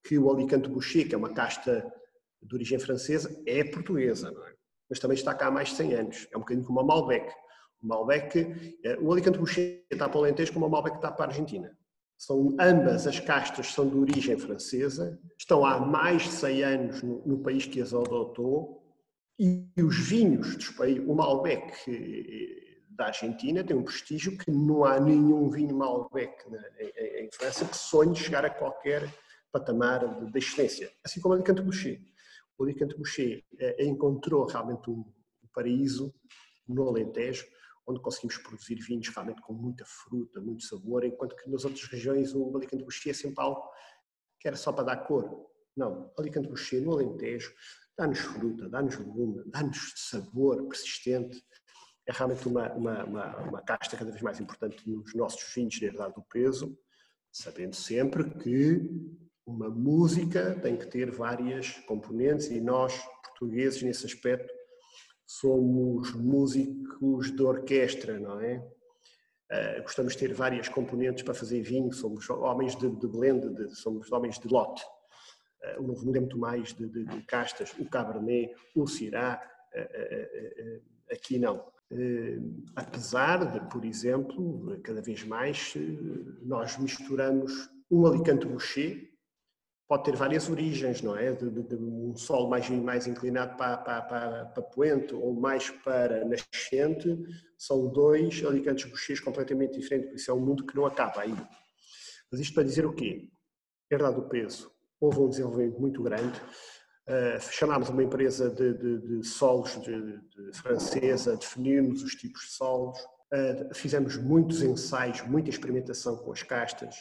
que 0.04 0.18
o 0.18 0.30
Alicante 0.30 0.68
Boucher, 0.68 1.08
que 1.08 1.14
é 1.14 1.18
uma 1.18 1.32
casta 1.34 1.92
de 2.40 2.54
origem 2.54 2.78
francesa, 2.78 3.42
é 3.46 3.64
portuguesa, 3.64 4.28
é? 4.28 4.54
mas 4.88 4.98
também 4.98 5.16
está 5.16 5.34
cá 5.34 5.48
há 5.48 5.50
mais 5.50 5.70
de 5.70 5.76
100 5.76 5.94
anos. 5.94 6.28
É 6.32 6.36
um 6.36 6.40
bocadinho 6.40 6.64
como 6.64 6.80
a 6.80 6.84
Malbec. 6.84 7.30
O 7.86 7.88
Malbec, 7.88 8.78
eh, 8.82 8.98
o 9.00 9.12
Alicante 9.12 9.38
Boucher 9.38 9.84
está 9.88 10.08
para 10.08 10.18
o 10.18 10.24
Alentejo 10.24 10.52
como 10.52 10.66
a 10.66 10.68
Malbec 10.68 10.96
está 10.96 11.12
para 11.12 11.26
a 11.26 11.28
Argentina. 11.28 11.76
São, 12.18 12.56
ambas 12.58 13.06
as 13.06 13.20
castas 13.20 13.68
são 13.68 13.88
de 13.88 13.96
origem 13.96 14.36
francesa, 14.36 15.20
estão 15.38 15.64
há 15.64 15.78
mais 15.78 16.22
de 16.22 16.30
100 16.30 16.64
anos 16.64 17.02
no, 17.02 17.22
no 17.24 17.38
país 17.38 17.66
que 17.66 17.80
as 17.80 17.94
adotou 17.94 18.82
e 19.38 19.70
os 19.78 19.98
vinhos 20.08 20.56
dos 20.56 20.70
países, 20.70 21.06
o 21.06 21.14
Malbec 21.14 21.72
eh, 21.88 22.80
da 22.90 23.06
Argentina 23.06 23.62
tem 23.62 23.76
um 23.76 23.84
prestígio 23.84 24.36
que 24.36 24.50
não 24.50 24.84
há 24.84 24.98
nenhum 24.98 25.48
vinho 25.50 25.76
Malbec 25.76 26.34
em 26.80 27.28
França 27.30 27.66
que 27.66 27.76
sonhe 27.76 28.16
chegar 28.16 28.44
a 28.44 28.50
qualquer 28.50 29.12
patamar 29.52 30.30
de 30.32 30.38
excelência, 30.38 30.90
assim 31.04 31.20
como 31.20 31.34
o 31.34 31.36
Alicante 31.36 31.62
Boucher. 31.62 32.00
O 32.58 32.64
Alicante 32.64 32.96
Boucher 32.96 33.44
eh, 33.60 33.84
encontrou 33.84 34.44
realmente 34.46 34.90
um 34.90 35.04
paraíso 35.54 36.12
no 36.66 36.88
Alentejo, 36.88 37.46
onde 37.86 38.00
conseguimos 38.00 38.36
produzir 38.38 38.76
vinhos 38.76 39.08
realmente 39.08 39.40
com 39.42 39.52
muita 39.52 39.84
fruta, 39.84 40.40
muito 40.40 40.64
sabor, 40.64 41.04
enquanto 41.04 41.36
que 41.36 41.48
nas 41.48 41.64
outras 41.64 41.84
regiões 41.84 42.34
o 42.34 42.56
Alicante 42.56 42.82
Boucher 42.82 43.10
é 43.10 43.14
sempre 43.14 43.42
algo 43.42 43.62
que 44.40 44.48
era 44.48 44.56
só 44.56 44.72
para 44.72 44.84
dar 44.84 44.96
cor. 45.06 45.46
Não, 45.76 46.12
Alicante 46.18 46.48
Boucher 46.48 46.82
no 46.82 46.92
Alentejo 46.92 47.54
dá-nos 47.96 48.18
fruta, 48.18 48.68
dá-nos 48.68 48.96
legume, 48.98 49.42
dá-nos 49.46 49.92
sabor 49.96 50.66
persistente. 50.68 51.42
É 52.06 52.12
realmente 52.12 52.46
uma, 52.46 52.72
uma, 52.72 53.04
uma, 53.04 53.36
uma, 53.48 53.62
casta 53.62 53.96
cada 53.96 54.10
vez 54.10 54.22
mais 54.22 54.38
importante 54.40 54.88
nos 54.88 55.14
nossos 55.14 55.42
vinhos 55.54 55.74
de 55.74 55.86
herdade 55.86 56.14
do 56.14 56.22
peso, 56.22 56.78
sabendo 57.32 57.74
sempre 57.74 58.30
que 58.38 58.80
uma 59.44 59.68
música 59.68 60.58
tem 60.60 60.76
que 60.76 60.86
ter 60.86 61.10
várias 61.10 61.72
componentes 61.86 62.46
e 62.48 62.60
nós, 62.60 62.96
portugueses, 63.24 63.82
nesse 63.82 64.06
aspecto, 64.06 64.52
somos 65.26 66.14
músicos 66.14 67.34
de 67.34 67.42
orquestra, 67.42 68.18
não 68.18 68.40
é? 68.40 68.64
Uh, 69.50 69.82
gostamos 69.82 70.14
de 70.14 70.18
ter 70.18 70.34
várias 70.34 70.68
componentes 70.68 71.22
para 71.22 71.34
fazer 71.34 71.62
vinho, 71.62 71.92
somos 71.92 72.28
homens 72.30 72.76
de, 72.76 72.88
de 72.88 73.06
blend, 73.06 73.54
de, 73.54 73.74
somos 73.76 74.10
homens 74.10 74.38
de 74.38 74.48
lote. 74.48 74.82
o 75.78 75.82
Novo 75.82 76.04
Mundo 76.04 76.16
é 76.16 76.20
muito 76.20 76.38
mais 76.38 76.72
de, 76.72 76.88
de, 76.88 77.04
de 77.04 77.22
castas, 77.22 77.72
o 77.78 77.88
Cabernet, 77.88 78.54
o 78.74 78.86
Syrah, 78.86 79.40
aqui 81.10 81.38
não. 81.38 81.64
Apesar 82.74 83.52
de, 83.52 83.70
por 83.70 83.84
exemplo, 83.84 84.80
cada 84.82 85.00
vez 85.00 85.22
mais 85.24 85.74
nós 86.42 86.76
misturamos 86.76 87.70
um 87.90 88.04
Alicante 88.06 88.46
Boucher, 88.46 89.15
pode 89.88 90.04
ter 90.04 90.16
várias 90.16 90.48
origens, 90.50 91.00
não 91.00 91.16
é? 91.16 91.32
De, 91.32 91.48
de, 91.48 91.62
de 91.62 91.76
um 91.76 92.14
solo 92.16 92.48
mais, 92.48 92.68
mais 92.70 93.06
inclinado 93.06 93.56
para, 93.56 93.76
para, 93.78 94.02
para, 94.02 94.44
para 94.46 94.62
poente 94.62 95.14
ou 95.14 95.32
mais 95.34 95.70
para 95.70 96.24
nascente, 96.24 97.16
são 97.56 97.88
dois 97.88 98.44
alicantes 98.44 98.90
bochês 98.90 99.20
completamente 99.20 99.78
diferentes, 99.78 100.10
por 100.10 100.16
isso 100.16 100.30
é 100.30 100.34
um 100.34 100.40
mundo 100.40 100.66
que 100.66 100.76
não 100.76 100.86
acaba 100.86 101.22
ainda. 101.22 101.48
Mas 102.30 102.40
isto 102.40 102.54
para 102.54 102.64
dizer 102.64 102.84
o 102.84 102.92
quê? 102.92 103.30
Herdade 103.90 104.16
do 104.16 104.28
peso. 104.28 104.70
Houve 105.00 105.20
um 105.20 105.28
desenvolvimento 105.28 105.80
muito 105.80 106.02
grande. 106.02 106.40
Uh, 107.08 107.40
chamámos 107.52 107.88
uma 107.88 108.02
empresa 108.02 108.50
de, 108.50 108.74
de, 108.74 108.98
de 108.98 109.24
solos 109.24 109.80
de 109.80 110.52
francesa, 110.54 111.36
definimos 111.36 112.02
os 112.02 112.16
tipos 112.16 112.42
de 112.42 112.48
solos, 112.48 112.98
uh, 112.98 113.72
fizemos 113.72 114.16
muitos 114.16 114.60
ensaios, 114.60 115.22
muita 115.22 115.48
experimentação 115.48 116.16
com 116.16 116.32
as 116.32 116.42
castas, 116.42 116.96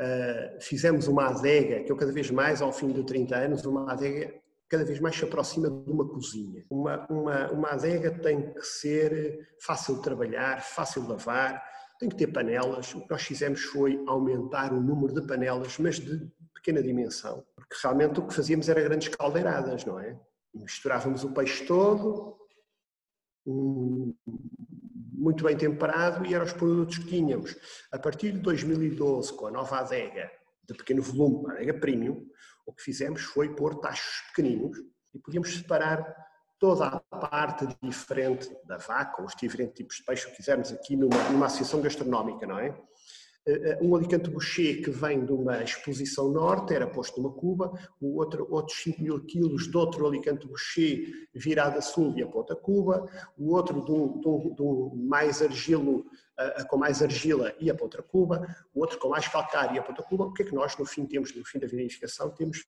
Uh, 0.00 0.60
fizemos 0.60 1.06
uma 1.06 1.28
adega, 1.28 1.84
que 1.84 1.92
eu 1.92 1.96
cada 1.96 2.12
vez 2.12 2.30
mais, 2.30 2.60
ao 2.60 2.72
fim 2.72 2.88
de 2.88 3.04
30 3.04 3.36
anos, 3.36 3.64
uma 3.64 3.92
adega 3.92 4.34
cada 4.68 4.84
vez 4.86 4.98
mais 5.00 5.14
se 5.14 5.24
aproxima 5.24 5.68
de 5.70 5.90
uma 5.90 6.08
cozinha. 6.08 6.64
Uma, 6.70 7.06
uma, 7.10 7.52
uma 7.52 7.68
adega 7.72 8.10
tem 8.10 8.54
que 8.54 8.62
ser 8.62 9.54
fácil 9.60 9.96
de 9.96 10.02
trabalhar, 10.02 10.62
fácil 10.62 11.02
de 11.02 11.08
lavar, 11.08 11.62
tem 12.00 12.08
que 12.08 12.16
ter 12.16 12.28
panelas. 12.28 12.94
O 12.94 13.02
que 13.02 13.10
nós 13.10 13.22
fizemos 13.22 13.62
foi 13.64 14.02
aumentar 14.06 14.72
o 14.72 14.80
número 14.80 15.12
de 15.12 15.26
panelas, 15.26 15.76
mas 15.78 16.00
de 16.00 16.26
pequena 16.54 16.82
dimensão, 16.82 17.44
porque 17.54 17.76
realmente 17.82 18.18
o 18.18 18.26
que 18.26 18.34
fazíamos 18.34 18.68
era 18.68 18.80
grandes 18.80 19.08
caldeiradas, 19.08 19.84
não 19.84 20.00
é? 20.00 20.18
Misturávamos 20.54 21.22
o 21.22 21.32
peixe 21.32 21.66
todo, 21.66 22.38
um, 23.44 24.14
muito 25.22 25.44
bem 25.44 25.56
temperado 25.56 26.26
e 26.26 26.34
eram 26.34 26.44
os 26.44 26.52
produtos 26.52 26.98
que 26.98 27.06
tínhamos. 27.06 27.56
A 27.92 27.98
partir 27.98 28.32
de 28.32 28.40
2012, 28.40 29.32
com 29.34 29.46
a 29.46 29.52
nova 29.52 29.78
adega 29.78 30.28
de 30.64 30.74
pequeno 30.74 31.00
volume, 31.00 31.48
a 31.48 31.54
adega 31.54 31.74
premium, 31.74 32.26
o 32.66 32.72
que 32.72 32.82
fizemos 32.82 33.22
foi 33.22 33.54
pôr 33.54 33.76
tachos 33.76 34.26
pequeninos 34.28 34.78
e 35.14 35.20
podíamos 35.20 35.54
separar 35.54 36.04
toda 36.58 36.86
a 36.86 37.00
parte 37.16 37.68
diferente 37.80 38.50
da 38.66 38.78
vaca, 38.78 39.20
ou 39.22 39.28
os 39.28 39.34
diferentes 39.36 39.74
tipos 39.74 39.96
de 39.96 40.04
peixe, 40.04 40.28
que 40.28 40.36
quisermos 40.36 40.72
aqui 40.72 40.96
numa, 40.96 41.30
numa 41.30 41.46
associação 41.46 41.80
gastronómica, 41.80 42.44
não 42.44 42.58
é? 42.58 42.76
Eh, 43.44 43.70
eh, 43.70 43.78
um 43.82 43.96
alicante 43.96 44.30
boucher 44.30 44.84
que 44.84 44.90
vem 44.90 45.24
de 45.24 45.32
uma 45.32 45.64
exposição 45.64 46.30
norte 46.30 46.74
era 46.74 46.86
posto 46.86 47.20
numa 47.20 47.34
cuba, 47.34 47.72
o 48.00 48.16
outro, 48.18 48.46
outros 48.48 48.80
5 48.82 49.02
mil 49.02 49.24
quilos 49.24 49.68
de 49.68 49.76
outro 49.76 50.06
alicante 50.06 50.46
boucher 50.46 51.28
virado 51.34 51.76
a 51.76 51.82
sul 51.82 52.16
e 52.16 52.22
a 52.22 52.26
outra 52.26 52.54
cuba, 52.54 53.10
o 53.36 53.52
outro 53.52 53.84
um 53.84 55.06
mais 55.08 55.42
argilo, 55.42 56.06
uh, 56.38 56.66
com 56.68 56.76
mais 56.76 57.02
argila 57.02 57.52
e 57.58 57.68
a 57.68 57.76
outra 57.80 58.00
cuba, 58.00 58.46
o 58.72 58.80
outro 58.80 58.98
com 59.00 59.08
mais 59.08 59.26
calcário 59.26 59.74
e 59.74 59.78
a 59.80 59.82
outra 59.88 60.04
cuba. 60.04 60.26
O 60.26 60.32
que 60.32 60.42
é 60.42 60.46
que 60.46 60.54
nós 60.54 60.76
no 60.78 60.86
fim 60.86 61.04
temos, 61.04 61.34
no 61.34 61.44
fim 61.44 61.58
da 61.58 61.66
vinificação, 61.66 62.30
temos 62.30 62.64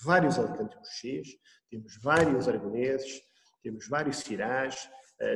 vários 0.00 0.38
alicantes 0.38 0.78
bouchers, 0.78 1.28
temos 1.68 1.96
vários 2.00 2.46
aragoneses, 2.46 3.20
temos 3.64 3.88
vários 3.88 4.18
cirás, 4.18 4.88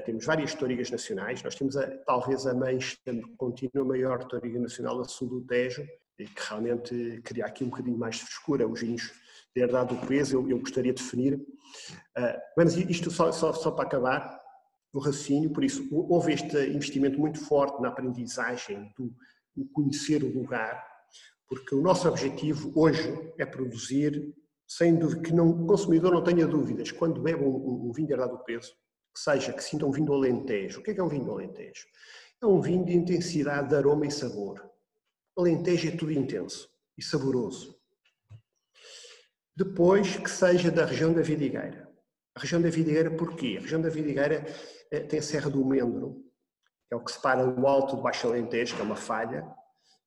temos 0.05 0.25
várias 0.25 0.55
torigas 0.55 0.91
nacionais, 0.91 1.43
nós 1.43 1.55
temos 1.55 1.77
a, 1.77 1.87
talvez 2.05 2.47
a 2.47 2.55
mais 2.55 2.99
contínua, 3.37 3.85
maior 3.85 4.25
toriga 4.25 4.59
nacional 4.59 5.01
a 5.01 5.05
sul 5.05 5.29
do 5.29 5.41
Tejo, 5.43 5.87
que 6.17 6.49
realmente 6.49 7.21
cria 7.23 7.47
aqui 7.47 7.65
um 7.65 7.69
bocadinho 7.71 7.97
mais 7.97 8.17
de 8.17 8.23
frescura, 8.23 8.67
os 8.67 8.81
vinhos 8.81 9.13
de 9.55 9.63
herdade 9.63 9.95
do 9.95 10.07
peso, 10.07 10.37
eu, 10.37 10.51
eu 10.51 10.59
gostaria 10.59 10.93
de 10.93 11.03
definir. 11.03 11.35
Uh, 11.35 12.39
mas 12.57 12.77
isto 12.77 13.11
só, 13.11 13.31
só, 13.31 13.53
só 13.53 13.71
para 13.71 13.85
acabar, 13.85 14.41
o 14.93 14.99
raciocínio, 14.99 15.51
por 15.51 15.63
isso 15.63 15.87
houve 15.93 16.33
este 16.33 16.57
investimento 16.69 17.19
muito 17.19 17.39
forte 17.39 17.81
na 17.81 17.89
aprendizagem 17.89 18.93
do, 18.97 19.15
conhecer 19.73 20.23
o 20.23 20.33
lugar, 20.33 20.85
porque 21.49 21.75
o 21.75 21.83
nosso 21.83 22.09
objetivo 22.09 22.73
hoje 22.75 23.33
é 23.39 23.45
produzir, 23.45 24.35
sem 24.67 24.97
dúvida, 24.97 25.23
que 25.23 25.33
não, 25.33 25.51
o 25.51 25.67
consumidor 25.67 26.13
não 26.13 26.23
tenha 26.23 26.47
dúvidas, 26.47 26.93
quando 26.93 27.21
bebe 27.21 27.43
um, 27.45 27.89
um 27.89 27.93
vinho 27.93 28.07
de 28.07 28.15
herdade 28.15 28.33
do 28.33 28.45
peso, 28.45 28.73
que 29.15 29.21
seja, 29.21 29.53
que 29.53 29.63
sinta 29.63 29.87
um 29.87 29.91
vinho 29.91 30.07
do 30.07 30.15
Alentejo. 30.15 30.81
O 30.81 30.83
que 30.83 30.91
é, 30.91 30.95
que 30.95 31.01
é 31.01 31.03
um 31.03 31.09
vinho 31.09 31.25
do 31.25 31.33
Alentejo? 31.33 31.87
É 32.41 32.47
um 32.47 32.61
vinho 32.61 32.85
de 32.85 32.95
intensidade 32.95 33.69
de 33.69 33.75
aroma 33.75 34.07
e 34.07 34.11
sabor. 34.11 34.65
Alentejo 35.37 35.89
é 35.89 35.91
tudo 35.93 36.13
intenso 36.13 36.69
e 36.97 37.03
saboroso. 37.03 37.79
Depois, 39.57 40.17
que 40.17 40.31
seja 40.31 40.71
da 40.71 40.85
região 40.85 41.13
da 41.13 41.21
Vidigueira. 41.21 41.89
A 42.35 42.41
região 42.41 42.63
da 42.63 42.71
Vidigueira, 42.71 43.11
porquê? 43.11 43.57
A 43.59 43.63
região 43.63 43.81
da 43.81 43.89
Vidigueira 43.89 44.47
eh, 44.93 45.01
tem 45.01 45.19
a 45.19 45.23
Serra 45.23 45.51
do 45.51 45.65
Mendro, 45.65 46.25
que 46.87 46.95
é 46.95 46.97
o 46.97 47.01
que 47.01 47.11
separa 47.11 47.45
o 47.45 47.67
Alto 47.67 47.97
do 47.97 48.03
Baixo 48.03 48.29
Alentejo, 48.29 48.77
que 48.77 48.81
é 48.81 48.85
uma 48.85 48.95
falha, 48.95 49.45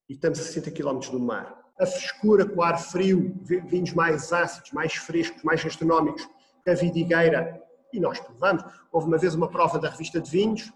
e 0.08 0.14
estamos 0.14 0.40
a 0.40 0.44
60 0.44 0.72
km 0.72 1.00
do 1.12 1.20
mar. 1.20 1.62
A 1.78 1.86
frescura 1.86 2.46
com 2.48 2.62
o 2.62 2.64
ar 2.64 2.80
frio, 2.80 3.38
vinhos 3.44 3.94
mais 3.94 4.32
ácidos, 4.32 4.72
mais 4.72 4.94
frescos, 4.94 5.44
mais 5.44 5.64
gastronómicos, 5.64 6.26
que 6.64 6.70
a 6.70 6.74
Vidigueira 6.74 7.61
e 7.94 8.00
nós 8.00 8.20
provamos. 8.20 8.64
Houve 8.92 9.08
uma 9.08 9.18
vez 9.18 9.36
uma 9.36 9.50
prova 9.50 9.80
da 9.80 9.90
revista 9.90 10.20
de 10.20 10.30
vinhos, 10.30 10.72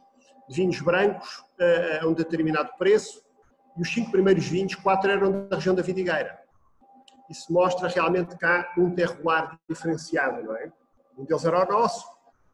de 0.47 0.55
vinhos 0.55 0.79
brancos 0.81 1.43
eh, 1.59 1.99
a 2.01 2.07
um 2.07 2.13
determinado 2.13 2.71
preço, 2.77 3.23
e 3.77 3.81
os 3.81 3.93
cinco 3.93 4.11
primeiros 4.11 4.45
vinhos, 4.47 4.75
quatro 4.75 5.11
eram 5.11 5.47
da 5.47 5.55
região 5.55 5.75
da 5.75 5.81
Vidigueira. 5.81 6.39
Isso 7.29 7.51
mostra 7.51 7.89
realmente 7.89 8.35
há 8.43 8.71
um 8.77 8.91
terroir 8.91 9.57
diferenciado, 9.67 10.43
não 10.43 10.55
é? 10.55 10.71
Um 11.17 11.25
deles 11.25 11.43
era 11.43 11.65
o 11.65 11.71
nosso, 11.71 12.05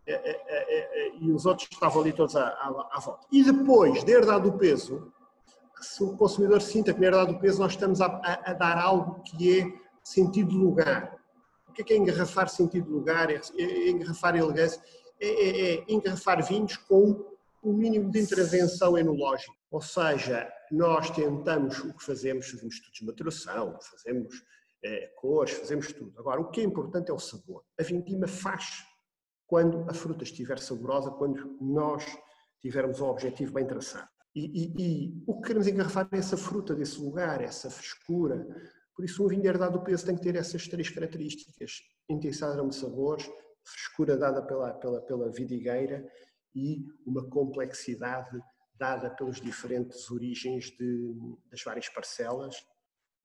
eh, 0.08 0.42
eh, 0.48 1.12
e 1.20 1.32
os 1.32 1.46
outros 1.46 1.68
estavam 1.72 2.02
ali 2.02 2.14
todos 2.14 2.36
à, 2.36 2.48
à, 2.48 2.90
à 2.94 3.00
volta. 3.00 3.28
E 3.32 3.44
depois 3.44 4.04
de 4.04 4.12
herdade 4.12 4.50
do 4.50 4.58
peso, 4.58 5.12
se 5.80 6.04
o 6.04 6.16
consumidor 6.16 6.62
sinta 6.62 6.94
que 6.94 7.00
na 7.00 7.08
herdade 7.08 7.34
do 7.34 7.40
peso 7.40 7.60
nós 7.60 7.72
estamos 7.72 8.02
a, 8.02 8.06
a, 8.06 8.52
a 8.52 8.54
dar 8.54 8.78
algo 8.78 9.22
que 9.24 9.60
é 9.60 9.82
sentido 10.04 10.50
de 10.50 10.58
lugar, 10.58 11.21
o 11.72 11.74
que 11.74 11.82
é, 11.82 11.86
que 11.86 11.94
é 11.94 11.98
engarrafar 11.98 12.50
sentido 12.50 12.86
de 12.86 12.92
lugar, 12.92 13.32
é, 13.32 13.42
é 13.58 13.90
engarrafar 13.90 14.36
elegância? 14.36 14.82
É, 15.20 15.28
é, 15.28 15.76
é, 15.76 15.86
engarrafar 15.88 16.46
vinhos 16.46 16.76
com 16.76 17.26
o 17.62 17.72
mínimo 17.72 18.12
de 18.12 18.20
intervenção 18.20 18.98
enológica. 18.98 19.54
Ou 19.70 19.82
seja, 19.82 20.52
nós 20.70 21.10
tentamos 21.12 21.80
o 21.80 21.94
que 21.94 22.04
fazemos, 22.04 22.50
fazemos 22.50 22.76
estudos 22.76 23.00
de 23.00 23.06
maturação, 23.06 23.78
fazemos 23.82 24.44
é, 24.84 25.08
cores, 25.16 25.54
fazemos 25.54 25.94
tudo. 25.94 26.20
Agora, 26.20 26.42
o 26.42 26.50
que 26.50 26.60
é 26.60 26.64
importante 26.64 27.10
é 27.10 27.14
o 27.14 27.20
sabor. 27.20 27.64
A 27.80 27.84
vindima 27.84 28.28
faz 28.28 28.84
quando 29.48 29.90
a 29.90 29.94
fruta 29.94 30.24
estiver 30.24 30.60
saborosa, 30.60 31.12
quando 31.12 31.58
nós 31.62 32.04
tivermos 32.60 33.00
o 33.00 33.06
objetivo 33.06 33.54
bem 33.54 33.66
traçado. 33.66 34.10
E, 34.36 34.46
e, 34.46 34.74
e 34.78 35.24
o 35.28 35.36
que 35.36 35.48
queremos 35.48 35.68
engarrafar 35.68 36.08
é 36.12 36.18
essa 36.18 36.36
fruta 36.36 36.74
desse 36.74 37.00
lugar, 37.00 37.42
essa 37.42 37.70
frescura, 37.70 38.48
por 38.96 39.06
isso, 39.06 39.24
um 39.24 39.28
vinho 39.28 39.46
herdado 39.46 39.80
do 39.80 39.84
peso 39.84 40.06
tem 40.06 40.16
que 40.16 40.22
ter 40.22 40.36
essas 40.36 40.68
três 40.68 40.90
características: 40.90 41.82
intensidade 42.10 42.68
de 42.68 42.76
sabores, 42.76 43.30
frescura 43.64 44.18
dada 44.18 44.42
pela, 44.42 44.74
pela, 44.74 45.02
pela 45.02 45.32
vidigueira 45.32 46.06
e 46.54 46.86
uma 47.06 47.28
complexidade 47.30 48.38
dada 48.78 49.10
pelas 49.12 49.40
diferentes 49.40 50.10
origens 50.10 50.72
de, 50.72 51.14
das 51.50 51.64
várias 51.64 51.88
parcelas. 51.90 52.56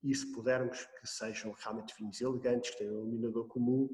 E 0.02 0.14
se 0.14 0.30
pudermos 0.32 0.78
que 1.00 1.06
sejam 1.06 1.52
realmente 1.58 1.94
vinhos 1.98 2.20
elegantes, 2.20 2.70
que 2.70 2.78
tenham 2.78 2.94
um 2.94 2.98
iluminador 2.98 3.48
comum. 3.48 3.88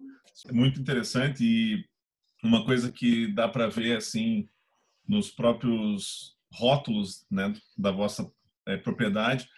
É 0.46 0.52
muito 0.52 0.80
interessante 0.80 1.42
e 1.42 1.88
uma 2.44 2.66
coisa 2.66 2.92
que 2.92 3.32
dá 3.32 3.48
para 3.48 3.68
ver 3.68 3.96
assim 3.96 4.48
nos 5.08 5.30
próprios 5.30 6.36
rótulos 6.52 7.24
né, 7.30 7.54
da 7.78 7.90
vossa 7.90 8.30
é, 8.66 8.76
propriedade 8.76 9.48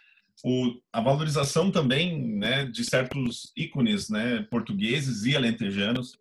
o, 0.42 0.81
a 0.92 1.01
valorização 1.01 1.70
também 1.70 2.37
né, 2.37 2.64
de 2.64 2.85
certos 2.85 3.53
ícones 3.57 4.09
né, 4.09 4.42
portugueses 4.51 5.25
e 5.25 5.37
alentejanos, 5.37 6.18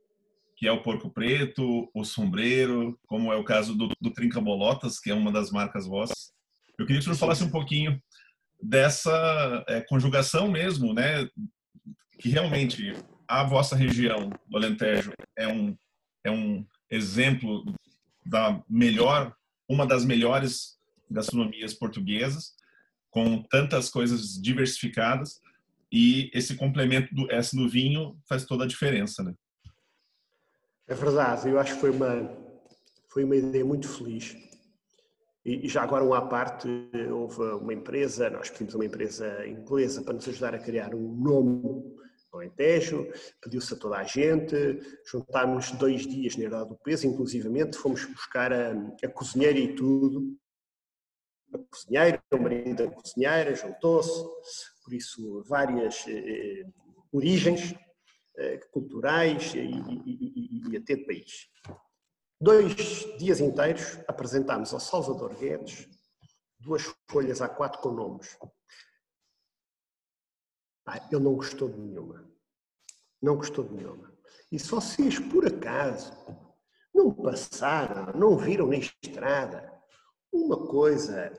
que 0.55 0.67
é 0.67 0.71
o 0.71 0.81
porco 0.81 1.09
preto, 1.09 1.89
o 1.93 2.03
sombreiro, 2.03 2.99
como 3.07 3.31
é 3.33 3.35
o 3.35 3.43
caso 3.43 3.75
do, 3.75 3.89
do 3.99 4.11
Trinca 4.11 4.39
Bolotas, 4.39 4.99
que 4.99 5.09
é 5.09 5.13
uma 5.13 5.31
das 5.31 5.51
marcas 5.51 5.87
vossas. 5.87 6.31
Eu 6.77 6.85
queria 6.85 6.99
que 6.99 7.03
senhor 7.03 7.17
falasse 7.17 7.43
um 7.43 7.51
pouquinho 7.51 8.01
dessa 8.61 9.63
é, 9.67 9.81
conjugação 9.81 10.49
mesmo, 10.49 10.93
né, 10.93 11.27
que 12.19 12.29
realmente 12.29 12.93
a 13.27 13.43
vossa 13.43 13.75
região 13.75 14.29
do 14.47 14.57
Alentejo 14.57 15.11
é 15.37 15.47
um, 15.47 15.75
é 16.23 16.31
um 16.31 16.65
exemplo 16.89 17.65
da 18.25 18.63
melhor, 18.69 19.35
uma 19.67 19.85
das 19.85 20.05
melhores 20.05 20.77
gastronomias 21.09 21.73
portuguesas, 21.73 22.53
com 23.13 23.43
tantas 23.43 23.89
coisas 23.89 24.41
diversificadas 24.41 25.39
e 25.91 26.31
esse 26.33 26.55
complemento 26.55 27.13
do 27.13 27.31
S 27.31 27.55
no 27.55 27.69
vinho 27.69 28.17
faz 28.27 28.43
toda 28.43 28.63
a 28.63 28.67
diferença, 28.67 29.23
né? 29.23 29.35
É 30.87 30.95
verdade, 30.95 31.47
eu 31.47 31.59
acho 31.59 31.75
que 31.75 31.81
foi 31.81 31.91
uma 31.91 32.43
foi 33.09 33.23
uma 33.23 33.35
ideia 33.35 33.63
muito 33.63 33.87
feliz. 33.87 34.35
E 35.45 35.69
já 35.69 35.83
agora 35.83 36.03
uma 36.03 36.17
à 36.17 36.21
parte, 36.21 36.67
houve 37.11 37.41
uma 37.61 37.73
empresa, 37.73 38.29
nós 38.29 38.49
pedimos 38.49 38.73
uma 38.73 38.85
empresa 38.85 39.45
inglesa 39.47 40.01
para 40.01 40.13
nos 40.13 40.27
ajudar 40.27 40.55
a 40.55 40.59
criar 40.59 40.95
um 40.95 41.15
nome 41.15 41.93
Alentejo, 42.33 43.07
pediu-se 43.41 43.75
a 43.75 43.77
toda 43.77 43.97
a 43.97 44.03
gente, 44.03 44.55
juntámos 45.05 45.71
dois 45.73 46.07
dias 46.07 46.35
na 46.35 46.45
Herdade 46.45 46.69
do 46.69 46.75
Peso, 46.77 47.05
inclusivamente 47.05 47.77
fomos 47.77 48.03
buscar 48.05 48.51
a, 48.51 48.71
a 49.03 49.07
cozinheira 49.09 49.59
e 49.59 49.75
tudo, 49.75 50.35
a 51.55 51.59
cozinheira, 51.69 52.23
o 52.31 52.37
marido 52.37 52.85
da 52.85 52.91
cozinheira 52.91 53.55
juntou-se, 53.55 54.11
por 54.83 54.93
isso 54.93 55.43
várias 55.43 56.05
eh, 56.07 56.65
origens 57.11 57.75
eh, 58.37 58.57
culturais 58.71 59.53
e, 59.53 59.59
e, 59.59 60.71
e, 60.71 60.77
até 60.77 60.95
de 60.95 61.05
país. 61.05 61.47
Dois 62.39 62.75
dias 63.17 63.39
inteiros 63.39 63.99
apresentámos 64.07 64.73
ao 64.73 64.79
Salvador 64.79 65.35
Guedes 65.35 65.87
duas 66.63 66.83
folhas 67.09 67.39
A4 67.39 67.77
com 67.79 67.91
nomes. 67.91 68.37
Ah, 70.85 70.97
ele 71.11 71.21
não 71.21 71.35
gostou 71.35 71.69
de 71.69 71.79
nenhuma. 71.79 72.29
Não 73.21 73.35
gostou 73.35 73.63
de 73.65 73.73
nenhuma. 73.73 74.11
E 74.51 74.57
se 74.57 74.69
vocês, 74.69 75.19
por 75.19 75.45
acaso, 75.45 76.13
não 76.93 77.13
passaram, 77.13 78.17
não 78.17 78.37
viram 78.37 78.67
na 78.67 78.77
estrada 78.77 79.72
uma 80.33 80.65
coisa, 80.65 81.31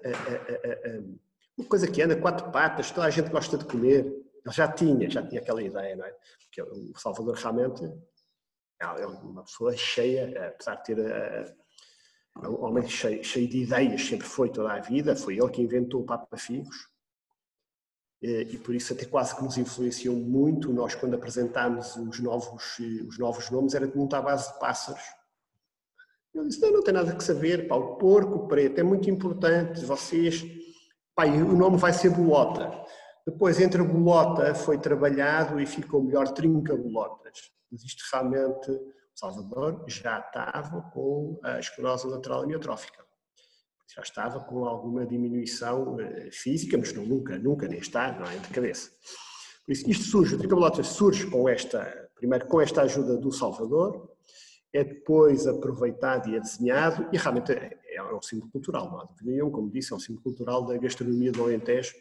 uma 1.59 1.69
coisa 1.69 1.91
que 1.91 2.01
anda 2.01 2.17
quatro 2.17 2.51
patas, 2.51 2.91
toda 2.91 3.07
a 3.07 3.11
gente 3.11 3.29
gosta 3.29 3.59
de 3.59 3.65
comer. 3.65 4.07
Ele 4.07 4.55
já 4.55 4.71
tinha, 4.71 5.11
já 5.11 5.27
tinha 5.27 5.41
aquela 5.41 5.63
ideia, 5.63 5.97
não 5.97 6.05
é? 6.05 6.15
Porque 6.45 6.63
o 6.63 6.97
Salvador 6.99 7.35
realmente 7.35 7.83
é 8.81 9.07
uma 9.07 9.43
pessoa 9.43 9.77
cheia, 9.77 10.49
apesar 10.49 10.77
de 10.77 10.85
ter 10.85 10.99
é 12.43 12.49
um 12.49 12.65
homem 12.65 12.89
cheio, 12.89 13.23
cheio 13.23 13.49
de 13.49 13.63
ideias, 13.63 14.05
sempre 14.05 14.27
foi 14.27 14.51
toda 14.51 14.73
a 14.73 14.81
vida, 14.81 15.15
foi 15.15 15.39
ele 15.39 15.51
que 15.51 15.63
inventou 15.63 16.03
o 16.03 16.05
Papa 16.05 16.37
Figos, 16.37 16.89
e 18.21 18.59
por 18.59 18.75
isso 18.75 18.93
até 18.93 19.05
quase 19.05 19.37
que 19.37 19.45
nos 19.45 19.57
influenciou 19.57 20.17
muito. 20.17 20.73
Nós, 20.73 20.95
quando 20.95 21.15
apresentámos 21.15 21.95
os 21.95 22.19
novos, 22.21 22.79
os 23.07 23.19
novos 23.19 23.51
nomes, 23.51 23.75
era 23.75 23.87
muito 23.87 24.17
à 24.17 24.23
base 24.23 24.53
de 24.53 24.59
pássaros. 24.59 25.03
Eu 26.35 26.47
disse, 26.47 26.61
não, 26.61 26.73
não 26.73 26.83
tem 26.83 26.95
nada 26.95 27.15
que 27.15 27.23
saber, 27.23 27.69
pá, 27.69 27.77
o 27.77 27.97
porco 27.97 28.49
preto 28.49 28.79
é 28.79 28.83
muito 28.83 29.09
importante, 29.09 29.85
vocês... 29.85 30.45
Pá, 31.15 31.27
o 31.27 31.57
nome 31.57 31.77
vai 31.77 31.93
ser 31.93 32.11
bolota. 32.11 32.71
Depois, 33.27 33.61
entre 33.61 33.81
a 33.81 33.85
bolota, 33.85 34.55
foi 34.55 34.79
trabalhado 34.79 35.61
e 35.61 35.67
ficou 35.67 36.03
melhor 36.03 36.29
trinca-bolotas. 36.33 37.53
Mas 37.71 37.85
isto 37.85 38.03
realmente, 38.13 38.71
Salvador 39.15 39.85
já 39.87 40.19
estava 40.19 40.83
com 40.93 41.39
a 41.45 41.61
esclerose 41.61 42.09
lateral 42.09 42.43
amiotrófica 42.43 43.05
já 43.95 44.03
estava 44.03 44.41
com 44.41 44.65
alguma 44.65 45.07
diminuição 45.07 46.01
eh, 46.01 46.29
física, 46.33 46.77
mas 46.77 46.93
não, 46.93 47.05
nunca, 47.05 47.39
nunca 47.39 47.69
nem 47.69 47.79
está, 47.79 48.13
não 48.13 48.27
é, 48.27 48.37
de 48.39 48.49
cabeça. 48.49 48.91
Por 49.65 49.73
isso, 49.73 49.89
isto 49.89 50.05
surge, 50.05 50.35
o 50.35 50.39
tricabelota 50.39 50.83
surge 50.83 51.27
com 51.31 51.49
esta, 51.49 52.11
primeiro 52.17 52.47
com 52.47 52.61
esta 52.61 52.83
ajuda 52.83 53.17
do 53.17 53.31
Salvador, 53.31 54.11
é 54.75 54.83
depois 54.83 55.47
aproveitado 55.47 56.29
e 56.29 56.35
é 56.35 56.41
desenhado, 56.41 57.09
e 57.13 57.17
realmente 57.17 57.53
é, 57.53 57.79
é 57.95 58.03
um 58.03 58.21
símbolo 58.21 58.51
cultural, 58.51 58.91
não 58.91 59.01
há 59.01 59.05
dúvida 59.05 59.31
nenhuma, 59.31 59.53
como 59.53 59.71
disse, 59.71 59.93
é 59.93 59.97
um 59.97 60.01
símbolo 60.01 60.25
cultural 60.25 60.67
da 60.67 60.77
gastronomia 60.77 61.31
do 61.31 61.45
Alentejo, 61.45 61.95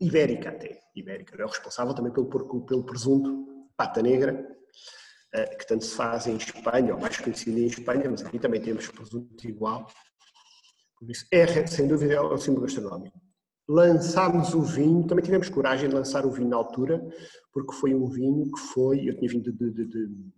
ibérica 0.00 0.50
até, 0.50 0.80
ibérica, 0.94 1.36
é 1.36 1.44
o 1.44 1.48
responsável 1.48 1.94
também 1.94 2.12
pelo, 2.12 2.28
pelo 2.64 2.84
presunto, 2.84 3.68
pata 3.76 4.00
negra, 4.00 4.48
eh, 5.34 5.56
que 5.56 5.66
tanto 5.66 5.84
se 5.84 5.96
faz 5.96 6.28
em 6.28 6.36
Espanha, 6.36 6.94
ou 6.94 7.00
mais 7.00 7.18
conhecido 7.18 7.58
em 7.58 7.66
Espanha, 7.66 8.08
mas 8.08 8.22
aqui 8.22 8.38
também 8.38 8.60
temos 8.60 8.86
presunto 8.86 9.48
igual, 9.48 9.88
por 10.96 11.10
isso, 11.10 11.26
é, 11.32 11.66
sem 11.66 11.88
dúvida, 11.88 12.14
é 12.14 12.20
o 12.20 12.38
símbolo 12.38 12.62
gastronómico. 12.62 13.20
Lançámos 13.68 14.54
o 14.54 14.62
vinho, 14.62 15.04
também 15.08 15.24
tivemos 15.24 15.48
coragem 15.48 15.88
de 15.88 15.94
lançar 15.96 16.24
o 16.24 16.30
vinho 16.30 16.48
na 16.48 16.56
altura, 16.56 17.04
porque 17.52 17.72
foi 17.72 17.92
um 17.92 18.06
vinho 18.06 18.48
que 18.52 18.60
foi, 18.60 19.08
eu 19.08 19.16
tinha 19.16 19.28
vindo 19.28 19.52
de, 19.52 19.70
de, 19.72 19.84
de, 19.84 20.32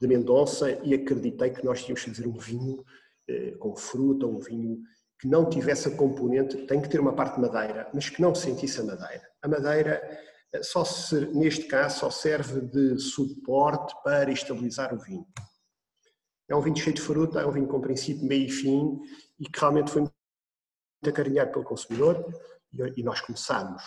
de 0.00 0.06
Mendonça 0.06 0.70
e 0.82 0.94
acreditei 0.94 1.50
que 1.50 1.64
nós 1.64 1.82
tínhamos 1.82 2.02
que 2.02 2.10
fazer 2.10 2.26
um 2.26 2.38
vinho 2.38 2.84
eh, 3.28 3.52
com 3.58 3.76
fruta, 3.76 4.26
um 4.26 4.38
vinho 4.38 4.82
que 5.20 5.28
não 5.28 5.48
tivesse 5.48 5.88
a 5.88 5.96
componente, 5.96 6.56
tem 6.66 6.80
que 6.80 6.88
ter 6.88 6.98
uma 6.98 7.12
parte 7.12 7.34
de 7.34 7.42
madeira, 7.42 7.90
mas 7.92 8.08
que 8.08 8.22
não 8.22 8.34
sentisse 8.34 8.80
a 8.80 8.84
madeira. 8.84 9.28
A 9.42 9.48
madeira, 9.48 10.00
eh, 10.52 10.62
só 10.62 10.84
se, 10.84 11.26
neste 11.34 11.66
caso, 11.66 12.00
só 12.00 12.10
serve 12.10 12.62
de 12.62 12.98
suporte 12.98 13.94
para 14.02 14.32
estabilizar 14.32 14.94
o 14.94 14.98
vinho. 14.98 15.26
É 16.48 16.56
um 16.56 16.60
vinho 16.60 16.76
cheio 16.76 16.96
de 16.96 17.02
fruta, 17.02 17.40
é 17.40 17.46
um 17.46 17.52
vinho 17.52 17.68
com 17.68 17.80
princípio, 17.80 18.26
meio 18.26 18.46
e 18.46 18.50
fim 18.50 18.98
e 19.38 19.44
que 19.44 19.60
realmente 19.60 19.90
foi 19.90 20.02
muito 20.02 20.14
acarinhado 21.06 21.52
pelo 21.52 21.64
consumidor 21.64 22.26
e, 22.96 23.02
nós 23.02 23.20
começámos. 23.20 23.82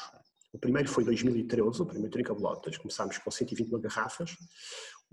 O 0.53 0.57
primeiro 0.57 0.87
foi 0.87 1.03
2013, 1.03 1.81
o 1.81 1.85
primeiro 1.85 2.11
Trinca 2.11 2.31
Lotas, 2.31 2.77
começámos 2.77 3.17
com 3.17 3.29
120 3.29 3.69
mil 3.69 3.79
garrafas. 3.79 4.37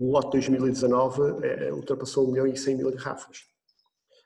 O 0.01 0.13
lote 0.13 0.31
2019 0.31 1.45
é, 1.45 1.71
ultrapassou 1.71 2.27
1 2.27 2.31
milhão 2.31 2.47
e 2.47 2.57
100 2.57 2.75
mil 2.75 2.91
garrafas. 2.91 3.45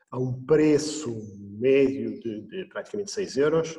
A 0.10 0.18
um 0.18 0.42
preço 0.46 1.14
médio 1.60 2.18
de, 2.22 2.48
de 2.48 2.66
praticamente 2.70 3.12
6 3.12 3.36
euros 3.36 3.78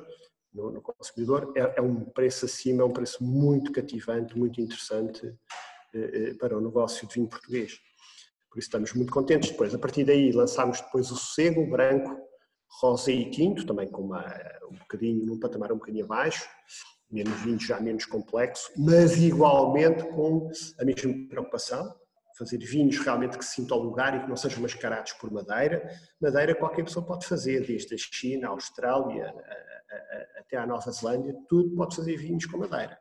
no, 0.53 0.73
no 0.73 0.83
consumidor, 0.83 1.55
é, 1.57 1.79
é, 1.79 1.81
um 1.81 2.05
preço 2.05 2.45
acima, 2.45 2.83
é 2.83 2.85
um 2.85 2.93
preço 2.93 3.25
muito 3.25 3.73
cativante, 3.73 4.37
muito 4.37 4.61
interessante 4.61 5.27
eh, 5.95 6.11
eh 6.13 6.35
para 6.35 6.59
o 6.59 6.61
negócio 6.61 7.09
de 7.09 7.15
vinho 7.15 7.29
português. 7.29 7.81
Por 8.51 8.59
isso 8.59 8.69
estamos 8.69 8.93
muito 8.93 9.11
contentes. 9.11 9.51
Depois, 9.51 9.75
a 9.75 9.79
partir 9.79 10.05
daí, 10.05 10.33
lançámos 10.33 10.83
depois 10.83 11.11
o 11.11 11.17
Sossego 11.17 11.67
Branco, 11.67 12.15
Rosé 12.79 13.13
e 13.13 13.31
Tinto, 13.31 13.65
também 13.65 13.89
com 13.89 14.03
uma, 14.03 14.23
um 14.71 14.77
bocadinho, 14.77 15.25
num 15.25 15.41
patamar 15.41 15.73
um 15.73 15.79
bocadinho 15.79 16.05
abaixo, 16.05 16.47
menos 17.11 17.40
vinho 17.40 17.61
já 17.61 17.81
menos 17.81 18.05
complexo, 18.05 18.71
mas 18.77 19.16
igualmente 19.16 20.03
com 20.11 20.51
a 20.79 20.85
mesma 20.85 21.14
preocupação, 21.29 21.95
fazer 22.37 22.59
vinhos 22.59 22.99
realmente 22.99 23.38
que 23.38 23.45
se 23.45 23.55
sintam 23.55 23.79
ao 23.79 23.83
lugar 23.83 24.16
e 24.16 24.21
que 24.21 24.29
não 24.29 24.37
sejam 24.37 24.61
mascarados 24.61 25.12
por 25.14 25.31
madeira. 25.31 25.88
Madeira 26.21 26.55
qualquer 26.55 26.85
pessoa 26.85 27.05
pode 27.05 27.27
fazer, 27.27 27.66
desde 27.66 27.95
a 27.95 27.99
China, 27.99 28.49
a 28.49 28.51
Austrália, 28.51 29.27
a, 29.27 29.95
a, 29.95 30.40
até 30.40 30.57
à 30.57 30.66
Nova 30.66 30.90
Zelândia, 30.90 31.35
tudo 31.49 31.75
pode 31.75 31.97
fazer 31.97 32.16
vinhos 32.16 32.45
com 32.47 32.59
madeira. 32.59 32.99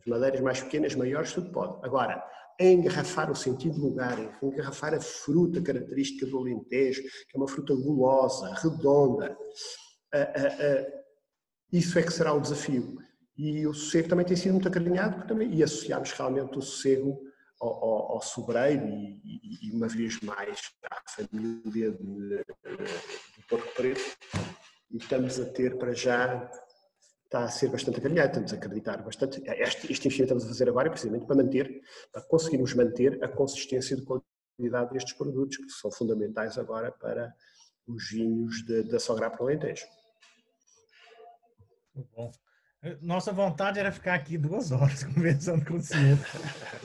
As 0.00 0.06
madeiras 0.06 0.40
mais 0.40 0.60
pequenas, 0.62 0.94
maiores, 0.94 1.32
tudo 1.32 1.52
pode. 1.52 1.84
Agora, 1.84 2.24
engarrafar 2.58 3.30
o 3.30 3.36
sentido 3.36 3.74
de 3.74 3.80
lugar, 3.80 4.16
engarrafar 4.42 4.94
a 4.94 5.00
fruta 5.00 5.60
característica 5.60 6.26
do 6.26 6.38
Alentejo, 6.38 7.02
que 7.02 7.36
é 7.36 7.38
uma 7.38 7.48
fruta 7.48 7.74
gulosa, 7.74 8.54
redonda. 8.54 9.36
Isso 11.70 11.98
é 11.98 12.02
que 12.02 12.12
será 12.12 12.32
o 12.32 12.40
desafio. 12.40 12.96
E 13.36 13.66
o 13.66 13.74
sossego 13.74 14.08
também 14.08 14.24
tem 14.24 14.36
sido 14.36 14.52
muito 14.52 14.68
acarinhado, 14.68 15.26
também, 15.26 15.52
e 15.52 15.62
associámos 15.62 16.12
realmente 16.12 16.58
o 16.58 16.62
sossego 16.62 17.20
ao, 17.60 17.68
ao, 17.68 18.12
ao 18.12 18.22
sobreiro 18.22 18.86
e, 18.86 19.20
e, 19.24 19.68
e, 19.68 19.72
uma 19.72 19.88
vez 19.88 20.20
mais 20.20 20.60
à 20.90 21.02
família 21.10 21.90
do 21.92 22.44
porco 23.48 23.74
preto. 23.74 24.00
E 24.90 24.96
estamos 24.96 25.38
a 25.40 25.44
ter 25.44 25.76
para 25.76 25.92
já 25.92 26.50
está 27.24 27.44
a 27.44 27.48
ser 27.48 27.68
bastante 27.68 27.98
acarinhado, 27.98 28.28
estamos 28.28 28.52
a 28.52 28.56
acreditar 28.56 29.02
bastante. 29.02 29.42
Este, 29.44 29.92
este 29.92 30.06
investimento 30.06 30.22
estamos 30.22 30.44
a 30.44 30.48
fazer 30.48 30.68
agora 30.68 30.88
é 30.88 30.90
precisamente 30.90 31.26
para 31.26 31.36
manter, 31.36 31.82
para 32.12 32.22
conseguirmos 32.22 32.74
manter 32.74 33.22
a 33.22 33.28
consistência 33.28 33.96
de 33.96 34.02
qualidade 34.02 34.92
destes 34.92 35.12
produtos, 35.12 35.56
que 35.56 35.70
são 35.70 35.90
fundamentais 35.90 36.56
agora 36.56 36.92
para 36.92 37.34
os 37.86 38.10
vinhos 38.10 38.64
da 38.64 38.98
Sogra 38.98 39.30
para 39.30 39.42
o 39.42 39.46
Alentejo. 39.46 39.86
Bom. 42.14 42.30
Nossa 43.00 43.32
vontade 43.32 43.78
era 43.78 43.90
ficar 43.90 44.14
aqui 44.14 44.38
duas 44.38 44.70
horas 44.70 45.02
conversando 45.04 45.64
com 45.64 45.74
o 45.74 45.82
senhor. 45.82 46.18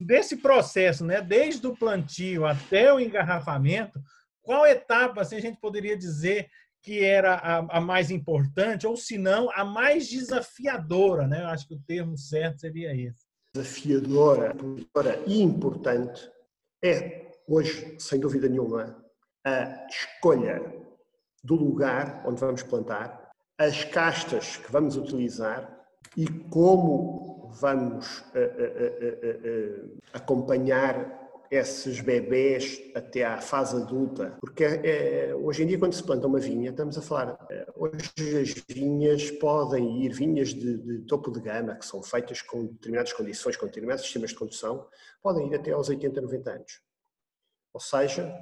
Desse 0.01 0.37
processo, 0.37 1.05
né, 1.05 1.21
desde 1.21 1.65
o 1.67 1.75
plantio 1.75 2.45
até 2.45 2.91
o 2.93 2.99
engarrafamento, 2.99 4.01
qual 4.41 4.65
etapa 4.65 5.21
assim, 5.21 5.35
a 5.35 5.41
gente 5.41 5.59
poderia 5.59 5.97
dizer 5.97 6.49
que 6.81 7.03
era 7.03 7.35
a, 7.35 7.77
a, 7.77 7.81
mais 7.81 8.09
importante, 8.09 8.87
ou 8.87 8.97
se 8.97 9.17
não, 9.17 9.51
a 9.51 9.63
mais 9.63 10.09
desafiadora, 10.09 11.27
né? 11.27 11.43
Eu 11.43 11.47
acho 11.47 11.67
que 11.67 11.75
o 11.75 11.81
termo 11.85 12.17
certo 12.17 12.61
seria 12.61 12.95
esse. 12.95 13.25
Desafiadora 13.53 14.55
e 15.27 15.41
importante 15.41 16.27
é, 16.83 17.27
hoje, 17.47 17.95
sem 17.99 18.19
dúvida 18.19 18.49
nenhuma, 18.49 18.97
a 19.45 19.87
escolha 19.87 20.59
do 21.43 21.55
lugar 21.55 22.23
onde 22.25 22.39
vamos 22.39 22.63
plantar, 22.63 23.29
as 23.57 23.83
castas 23.83 24.57
que 24.57 24.71
vamos 24.71 24.95
utilizar 24.95 25.80
e 26.17 26.27
como 26.49 27.49
vamos 27.53 28.19
uh, 28.19 28.37
uh, 28.37 29.85
uh, 29.85 29.97
acompanhar 30.13 31.19
esses 31.51 31.99
bebés 31.99 32.81
até 32.95 33.25
à 33.25 33.41
fase 33.41 33.75
adulta, 33.75 34.37
porque 34.39 34.63
é, 34.63 35.35
hoje 35.35 35.63
em 35.63 35.67
dia 35.67 35.77
quando 35.77 35.91
se 35.91 36.01
planta 36.01 36.25
uma 36.25 36.39
vinha, 36.39 36.69
estamos 36.69 36.97
a 36.97 37.01
falar, 37.01 37.37
é, 37.51 37.67
hoje 37.75 38.39
as 38.41 38.53
vinhas 38.73 39.29
podem 39.31 40.01
ir, 40.01 40.13
vinhas 40.13 40.53
de, 40.53 40.77
de, 40.77 40.99
topo 40.99 41.29
de 41.29 41.41
gama, 41.41 41.75
que 41.75 41.85
são 41.85 42.01
feitas 42.01 42.41
com 42.41 42.67
determinadas 42.67 43.11
condições, 43.11 43.57
com 43.57 43.65
determinados 43.65 44.05
sistemas 44.05 44.29
de 44.29 44.37
condução, 44.37 44.87
podem 45.21 45.51
ir 45.51 45.55
até 45.55 45.71
aos 45.71 45.89
80, 45.89 46.21
90 46.21 46.51
anos. 46.51 46.81
Ou 47.73 47.81
seja, 47.81 48.33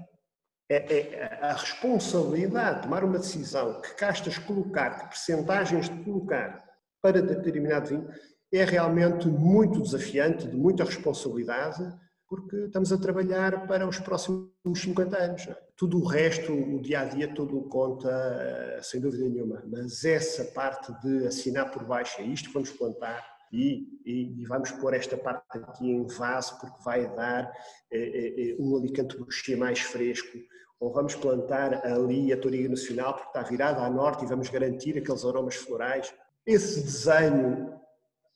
é, 0.70 0.98
é 0.98 1.40
a 1.42 1.54
responsabilidade 1.54 2.76
de 2.76 2.82
tomar 2.84 3.04
uma 3.04 3.18
decisão, 3.18 3.82
que 3.82 3.96
castas 3.96 4.38
colocar, 4.38 5.00
que 5.00 5.08
percentagens 5.08 5.90
de 5.90 6.04
colocar 6.04 6.69
para 7.02 7.22
determinado 7.22 7.90
vinho, 7.90 8.10
é 8.52 8.64
realmente 8.64 9.28
muito 9.28 9.82
desafiante, 9.82 10.48
de 10.48 10.56
muita 10.56 10.84
responsabilidade, 10.84 11.84
porque 12.28 12.56
estamos 12.58 12.94
a 12.94 12.98
trabalhar 12.98 13.66
para 13.68 13.88
os 13.88 14.00
próximos 14.00 14.52
50 14.76 15.18
anos. 15.18 15.50
Tudo 15.76 16.00
o 16.00 16.06
resto, 16.06 16.54
o 16.54 16.82
dia 16.82 17.02
a 17.02 17.06
dia, 17.06 17.34
tudo 17.34 17.62
conta, 17.64 18.10
eh, 18.10 18.80
sem 18.84 19.02
dúvida 19.02 19.28
nenhuma. 19.28 19.64
Mas 19.66 20.06
essa 20.06 20.44
parte 20.46 20.94
de 21.02 21.26
assinar 21.26 21.72
por 21.72 21.84
baixo, 21.86 22.22
é 22.22 22.26
isto 22.26 22.50
que 22.50 22.54
vamos 22.54 22.70
plantar, 22.72 23.26
e, 23.52 23.88
e, 24.06 24.42
e, 24.42 24.46
vamos 24.46 24.72
pôr 24.72 24.94
esta 24.94 25.18
parte 25.18 25.58
aqui 25.58 25.90
em 25.90 26.06
vaso 26.06 26.60
porque 26.60 26.84
vai 26.84 27.08
dar 27.16 27.52
eh, 27.92 28.34
eh, 28.38 28.56
um 28.60 28.78
alicante 28.78 29.18
mais 29.58 29.80
fresco, 29.80 30.38
ou 30.80 30.94
vamos 30.94 31.16
plantar 31.16 31.86
ali 31.86 32.32
a 32.32 32.40
Toriga 32.40 32.70
Nacional 32.70 33.16
porque 33.16 33.30
está 33.30 33.42
virada 33.42 33.82
a 33.82 33.90
norte 33.90 34.24
e 34.24 34.28
vamos 34.28 34.50
garantir 34.50 34.98
aqueles 34.98 35.26
aromas 35.26 35.56
florais. 35.56 36.14
Esse 36.46 36.82
desenho 36.82 37.80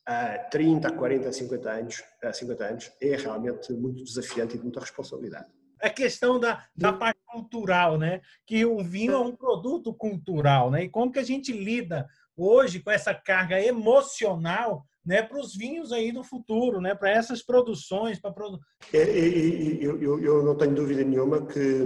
há 0.06 0.38
30, 0.38 0.92
40, 0.92 1.32
50 1.32 1.72
anos, 1.72 2.04
50 2.34 2.66
anos 2.66 2.92
é 3.02 3.16
realmente 3.16 3.74
muito 3.74 4.04
desafiante 4.04 4.56
e 4.56 4.58
de 4.58 4.64
muita 4.64 4.80
responsabilidade. 4.80 5.48
A 5.82 5.90
questão 5.90 6.40
da, 6.40 6.66
da 6.76 6.94
parte 6.94 7.20
cultural, 7.26 7.98
né? 7.98 8.22
Que 8.46 8.66
o 8.66 8.82
vinho 8.82 9.14
é 9.14 9.20
um 9.20 9.36
produto 9.36 9.94
cultural, 9.94 10.72
né? 10.72 10.84
E 10.84 10.90
como 10.90 11.12
que 11.12 11.20
a 11.20 11.24
gente 11.24 11.52
lida 11.52 12.08
hoje 12.38 12.80
com 12.80 12.90
essa 12.90 13.14
carga 13.14 13.60
emocional 13.62 14.86
né, 15.06 15.22
para 15.22 15.40
os 15.40 15.56
vinhos 15.56 15.92
aí 15.92 16.12
do 16.12 16.24
futuro, 16.24 16.80
né, 16.80 16.96
para 16.96 17.10
essas 17.10 17.42
produções. 17.42 18.20
Para 18.20 18.32
produ... 18.32 18.60
é, 18.94 18.98
é, 18.98 19.02
é, 19.02 19.78
eu, 19.82 20.02
eu, 20.02 20.20
eu, 20.24 20.44
não 20.44 20.56
tenho 20.56 20.74
dúvida 20.74 21.04
nenhuma 21.04 21.46
que 21.46 21.82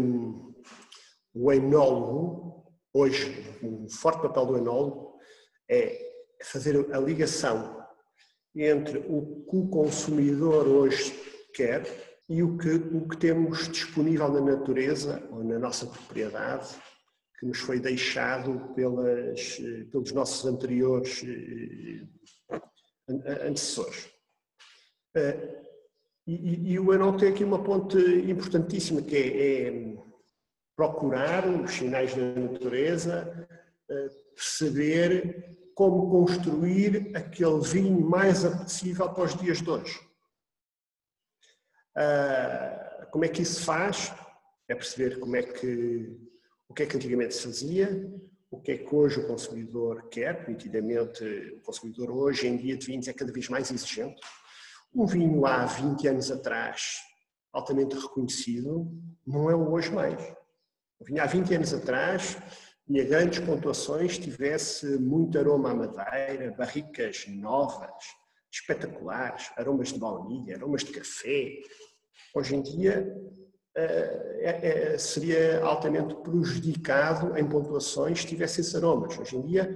o 1.33 1.51
enólogo, 1.51 2.65
hoje, 2.93 3.43
um 3.63 3.89
forte 3.89 4.21
papel 4.21 4.45
do 4.45 4.57
enólogo 4.57 5.17
é 5.69 6.06
fazer 6.43 6.93
a 6.93 6.99
ligação 6.99 7.77
entre 8.55 8.99
o 9.07 9.45
que 9.49 9.57
o 9.57 9.69
consumidor 9.69 10.67
hoje 10.67 11.13
quer 11.53 11.85
e 12.29 12.43
o 12.43 12.57
que, 12.57 12.69
o 12.69 13.07
que 13.07 13.17
temos 13.17 13.69
disponível 13.69 14.29
na 14.29 14.41
natureza 14.41 15.23
ou 15.31 15.43
na 15.43 15.59
nossa 15.59 15.85
propriedade 15.85 16.75
que 17.39 17.45
nos 17.45 17.59
foi 17.59 17.79
deixado 17.79 18.73
pelas, 18.73 19.57
pelos 19.91 20.11
nossos 20.11 20.45
anteriores 20.45 21.23
eh, 21.23 22.59
antecessores. 23.47 24.09
Eh, 25.15 25.61
e, 26.25 26.73
e, 26.73 26.79
o 26.79 26.93
Enol 26.93 27.15
tem 27.15 27.29
aqui 27.29 27.43
uma 27.43 27.63
ponte 27.63 27.97
importantíssima, 27.97 29.01
que 29.01 29.15
é, 29.15 29.67
é 29.67 29.97
procurar 30.75 31.47
os 31.47 31.71
sinais 31.71 32.13
da 32.13 32.23
natureza, 32.23 33.47
eh, 33.89 34.09
perceber 34.35 35.56
como 35.77 36.09
construir 36.09 37.15
aquele 37.15 37.61
vinho 37.61 38.01
mais 38.01 38.43
apetecível 38.43 39.13
para 39.13 39.25
os 39.25 39.35
dias 39.35 39.61
de 39.61 39.69
hoje. 39.69 39.99
Ah, 41.95 43.07
como 43.11 43.23
é 43.23 43.27
que 43.27 43.43
isso 43.43 43.59
se 43.59 43.63
faz? 43.63 44.11
É 44.67 44.73
perceber 44.73 45.19
como 45.19 45.35
é 45.35 45.43
que, 45.43 46.17
o 46.67 46.73
que 46.73 46.81
é 46.81 46.85
que 46.87 46.95
antigamente 46.95 47.35
se 47.35 47.43
fazia, 47.43 48.11
o 48.49 48.59
que 48.59 48.71
é 48.71 48.77
que 48.79 48.95
hoje 48.95 49.19
o 49.19 49.27
consumidor 49.27 50.09
quer, 50.09 50.49
nitidamente 50.49 51.23
o 51.55 51.61
consumidor 51.61 52.09
hoje 52.09 52.47
em 52.47 52.57
dia 52.57 52.75
de 52.75 52.87
vinhos 52.87 53.07
é 53.07 53.13
cada 53.13 53.31
vez 53.31 53.47
mais 53.47 53.69
exigente. 53.69 54.19
Um 54.95 55.05
vinho 55.05 55.45
há 55.45 55.63
20 55.67 56.07
anos 56.07 56.31
atrás, 56.31 57.01
altamente 57.53 57.95
reconhecido, 57.95 58.91
não 59.23 59.47
é 59.47 59.53
o 59.53 59.71
hoje 59.73 59.91
mais. 59.91 60.19
Um 60.99 61.05
vinho 61.05 61.21
há 61.21 61.27
20 61.27 61.53
anos 61.53 61.71
atrás 61.71 62.35
tinha 62.87 63.03
grandes 63.03 63.39
pontuações, 63.39 64.17
tivesse 64.17 64.97
muito 64.97 65.37
aroma 65.37 65.71
à 65.71 65.75
madeira, 65.75 66.55
barricas 66.57 67.25
novas, 67.27 67.91
espetaculares, 68.49 69.51
aromas 69.57 69.89
de 69.89 69.99
baunilha, 69.99 70.55
aromas 70.55 70.85
de 70.85 70.93
café. 70.93 71.51
Hoje 72.33 72.55
em 72.55 72.61
dia 72.61 73.13
é, 73.75 74.93
é, 74.93 74.97
seria 74.97 75.61
altamente 75.61 76.15
prejudicado 76.15 77.37
em 77.37 77.47
pontuações 77.47 78.21
se 78.21 78.27
tivesse 78.27 78.61
esses 78.61 78.73
aromas. 78.73 79.19
Hoje 79.19 79.35
em 79.35 79.41
dia 79.41 79.75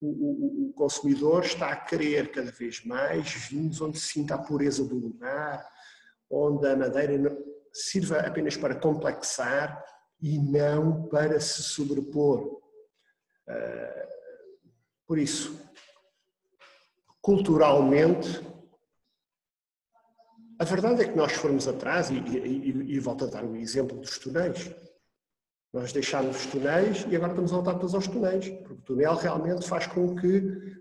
o, 0.00 0.08
o, 0.08 0.68
o, 0.68 0.72
consumidor 0.72 1.44
está 1.44 1.70
a 1.70 1.76
querer 1.76 2.32
cada 2.32 2.50
vez 2.50 2.84
mais 2.84 3.32
vinhos 3.32 3.80
onde 3.80 3.98
se 3.98 4.12
sinta 4.12 4.34
a 4.34 4.38
pureza 4.38 4.84
do 4.84 4.96
lugar, 4.96 5.64
onde 6.28 6.66
a 6.66 6.76
madeira 6.76 7.38
sirva 7.72 8.18
apenas 8.18 8.56
para 8.56 8.74
complexar 8.74 9.82
e 10.20 10.38
não 10.38 11.08
para 11.08 11.40
se 11.40 11.62
sobrepor. 11.62 12.60
Eh, 13.46 14.08
por 15.06 15.18
isso, 15.18 15.58
culturalmente, 17.20 18.44
a 20.58 20.64
verdade 20.64 21.02
é 21.02 21.08
que 21.08 21.16
nós 21.16 21.32
formos 21.32 21.68
atrás, 21.68 22.10
e, 22.10 22.14
e, 22.14 22.94
e 22.94 22.98
volto 22.98 23.24
a 23.24 23.28
dar 23.28 23.44
o 23.44 23.56
exemplo 23.56 23.98
dos 23.98 24.18
túneis. 24.18 24.70
Nós 25.72 25.92
deixámos 25.92 26.36
os 26.36 26.46
túneis 26.46 27.06
e 27.08 27.14
agora 27.14 27.32
estamos 27.32 27.52
a 27.52 27.56
voltar 27.56 27.74
todos 27.74 27.94
aos 27.94 28.08
túneis, 28.08 28.48
porque 28.48 28.72
o 28.72 28.76
túnel 28.76 29.14
realmente 29.14 29.66
faz 29.66 29.86
com 29.86 30.16
que 30.16 30.78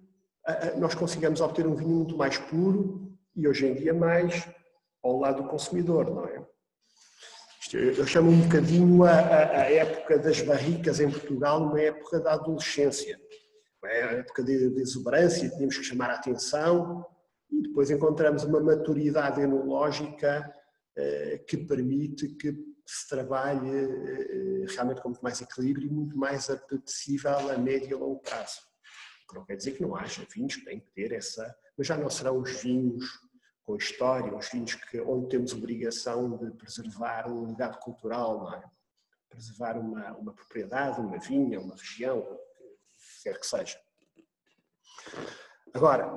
nós 0.78 0.96
consigamos 0.96 1.42
obter 1.42 1.68
um 1.68 1.76
vinho 1.76 1.96
muito 1.96 2.18
mais 2.18 2.38
puro 2.38 3.12
e 3.36 3.48
hoje 3.48 3.68
em 3.68 3.74
dia 3.76 3.94
mais 3.94 4.48
ao 5.04 5.20
lado 5.20 5.44
do 5.44 5.50
consumidor, 5.50 6.10
não 6.10 6.26
é? 6.26 6.46
Eu 7.74 8.06
chamo 8.06 8.32
um 8.32 8.42
bocadinho 8.42 9.04
a, 9.04 9.12
a, 9.12 9.72
época 9.72 10.18
das 10.20 10.42
barricas 10.42 11.00
em 11.00 11.10
Portugal 11.10 11.64
uma 11.64 11.82
época 11.82 12.20
da 12.20 12.34
adolescência. 12.34 13.20
É 13.84 14.04
a 14.04 14.12
época 14.14 14.44
de, 14.44 14.70
de 14.70 14.82
exuberância, 14.82 15.50
tínhamos 15.50 15.78
que 15.78 15.84
chamar 15.84 16.10
a 16.10 16.16
atenção 16.16 17.06
e 17.52 17.62
depois 17.62 17.90
encontramos 17.90 18.44
uma 18.44 18.60
maturidade 18.60 19.42
enológica 19.42 20.54
eh, 20.96 21.44
que 21.48 21.58
permite 21.58 22.30
que 22.30 22.54
se 22.86 23.08
trabalhe 23.10 23.70
eh, 23.70 24.66
realmente 24.70 25.02
com 25.02 25.10
muito 25.10 25.22
mais 25.22 25.42
equilíbrio 25.42 25.88
e 25.88 25.92
muito 25.92 26.18
mais 26.18 26.50
apetecível 26.50 27.50
a 27.50 27.58
médio 27.58 27.90
e 27.90 27.94
longo 27.94 28.20
prazo. 28.22 28.62
Não 29.34 29.46
quer 29.46 29.58
dizer 29.58 29.74
que 29.74 29.82
não 29.82 29.96
haja 29.96 30.26
vinhos 30.34 30.58
têm 30.64 30.80
que 30.80 30.92
ter 30.92 31.12
essa, 31.12 31.54
mas 31.78 31.86
já 31.86 31.98
não 31.98 32.10
serão 32.10 32.40
os 32.40 32.62
vinhos 32.62 33.27
com 33.68 33.76
história, 33.76 34.34
os 34.34 34.50
vinhos 34.50 34.76
que, 34.76 35.02
onde 35.02 35.28
temos 35.28 35.52
obrigação 35.52 36.38
de 36.38 36.52
preservar 36.52 37.30
um 37.30 37.48
legado 37.48 37.78
cultural, 37.80 38.54
é? 38.54 38.64
preservar 39.30 39.78
uma, 39.78 40.14
uma 40.14 40.34
propriedade, 40.34 41.02
uma 41.02 41.20
vinha, 41.20 41.60
uma 41.60 41.76
região, 41.76 42.26
quer 43.22 43.38
que 43.38 43.46
seja. 43.46 43.78
Agora, 45.74 46.10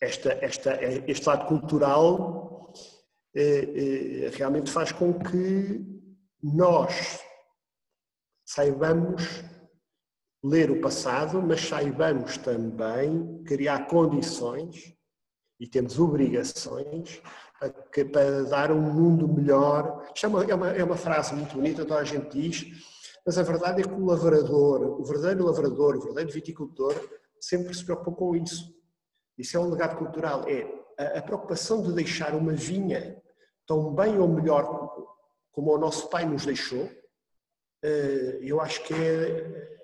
esta, 0.00 0.32
esta, 0.44 0.76
este 1.08 1.28
lado 1.28 1.46
cultural 1.46 2.72
eh, 3.32 4.24
eh, 4.24 4.30
realmente 4.30 4.72
faz 4.72 4.90
com 4.90 5.16
que 5.20 5.86
nós 6.42 7.20
saibamos 8.44 9.22
ler 10.42 10.68
o 10.72 10.80
passado, 10.80 11.40
mas 11.40 11.60
saibamos 11.60 12.36
também 12.38 13.40
criar 13.44 13.86
condições 13.86 14.97
e 15.58 15.66
temos 15.66 15.98
obrigações 15.98 17.20
para 18.12 18.42
dar 18.44 18.70
um 18.70 18.80
mundo 18.80 19.26
melhor. 19.26 20.04
Isto 20.14 20.26
é 20.26 20.28
uma, 20.28 20.44
é 20.44 20.54
uma, 20.54 20.68
é 20.70 20.84
uma 20.84 20.96
frase 20.96 21.34
muito 21.34 21.54
bonita, 21.56 21.84
toda 21.84 22.00
a 22.00 22.04
gente 22.04 22.30
diz, 22.30 22.66
mas 23.26 23.36
a 23.36 23.42
verdade 23.42 23.82
é 23.82 23.84
que 23.84 23.92
o 23.92 24.04
lavrador, 24.04 25.00
o 25.00 25.04
verdadeiro 25.04 25.44
lavrador, 25.44 25.96
o 25.96 26.00
verdadeiro 26.00 26.32
viticultor, 26.32 26.94
sempre 27.40 27.74
se 27.74 27.84
preocupa 27.84 28.12
com 28.12 28.36
isso. 28.36 28.74
Isso 29.36 29.56
é 29.56 29.60
um 29.60 29.70
legado 29.70 29.96
cultural, 29.96 30.44
é 30.48 30.66
a, 30.98 31.18
a 31.18 31.22
preocupação 31.22 31.82
de 31.82 31.92
deixar 31.92 32.34
uma 32.34 32.52
vinha 32.52 33.20
tão 33.66 33.94
bem 33.94 34.18
ou 34.18 34.28
melhor 34.28 34.64
como 35.52 35.74
o 35.74 35.78
nosso 35.78 36.08
pai 36.08 36.24
nos 36.24 36.46
deixou, 36.46 36.88
eh, 37.82 38.38
eu 38.42 38.60
acho 38.60 38.82
que 38.84 38.94
é, 38.94 39.77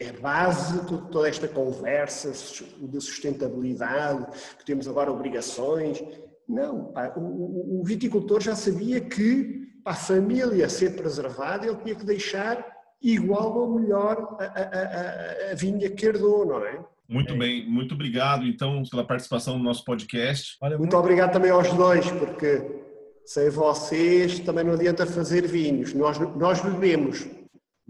é 0.00 0.12
base 0.12 0.80
de 0.86 1.10
toda 1.10 1.28
esta 1.28 1.46
conversa 1.46 2.30
de 2.30 3.00
sustentabilidade, 3.00 4.26
que 4.58 4.64
temos 4.64 4.88
agora 4.88 5.12
obrigações. 5.12 6.02
Não, 6.48 6.86
pá, 6.86 7.12
o, 7.14 7.80
o, 7.80 7.84
viticultor 7.84 8.40
já 8.40 8.56
sabia 8.56 9.00
que 9.00 9.68
para 9.84 9.92
a 9.92 9.96
família 9.96 10.68
ser 10.70 10.96
preservada 10.96 11.66
ele 11.66 11.76
tinha 11.76 11.94
que 11.94 12.04
deixar 12.04 12.66
igual 13.02 13.56
ou 13.56 13.78
melhor 13.78 14.36
a, 14.40 14.44
a, 14.44 15.48
a, 15.48 15.52
a 15.52 15.54
vinha 15.54 15.90
que 15.90 16.06
herdou, 16.06 16.46
não 16.46 16.64
é? 16.64 16.82
Muito 17.06 17.34
é. 17.34 17.36
bem, 17.36 17.68
muito 17.68 17.94
obrigado 17.94 18.46
então 18.46 18.82
pela 18.90 19.04
participação 19.04 19.58
no 19.58 19.64
nosso 19.64 19.84
podcast. 19.84 20.56
Muito, 20.62 20.78
muito 20.78 20.96
obrigado 20.96 21.32
também 21.32 21.50
aos 21.50 21.70
dois, 21.74 22.10
porque 22.12 22.64
sem 23.26 23.50
vocês 23.50 24.38
também 24.40 24.64
não 24.64 24.72
adianta 24.72 25.04
fazer 25.04 25.46
vinhos. 25.46 25.92
Nós, 25.92 26.18
nós 26.36 26.60
bebemos, 26.60 27.28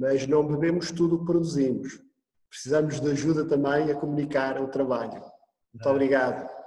mas 0.01 0.26
não 0.26 0.46
bebemos 0.46 0.90
tudo 0.90 1.16
o 1.16 1.18
que 1.18 1.26
produzimos. 1.26 2.01
Precisamos 2.48 2.98
de 2.98 3.11
ajuda 3.11 3.44
também 3.44 3.90
a 3.90 3.94
comunicar 3.94 4.59
o 4.59 4.68
trabalho. 4.68 5.22
Muito 5.74 5.86
é. 5.86 5.90
obrigado. 5.90 6.60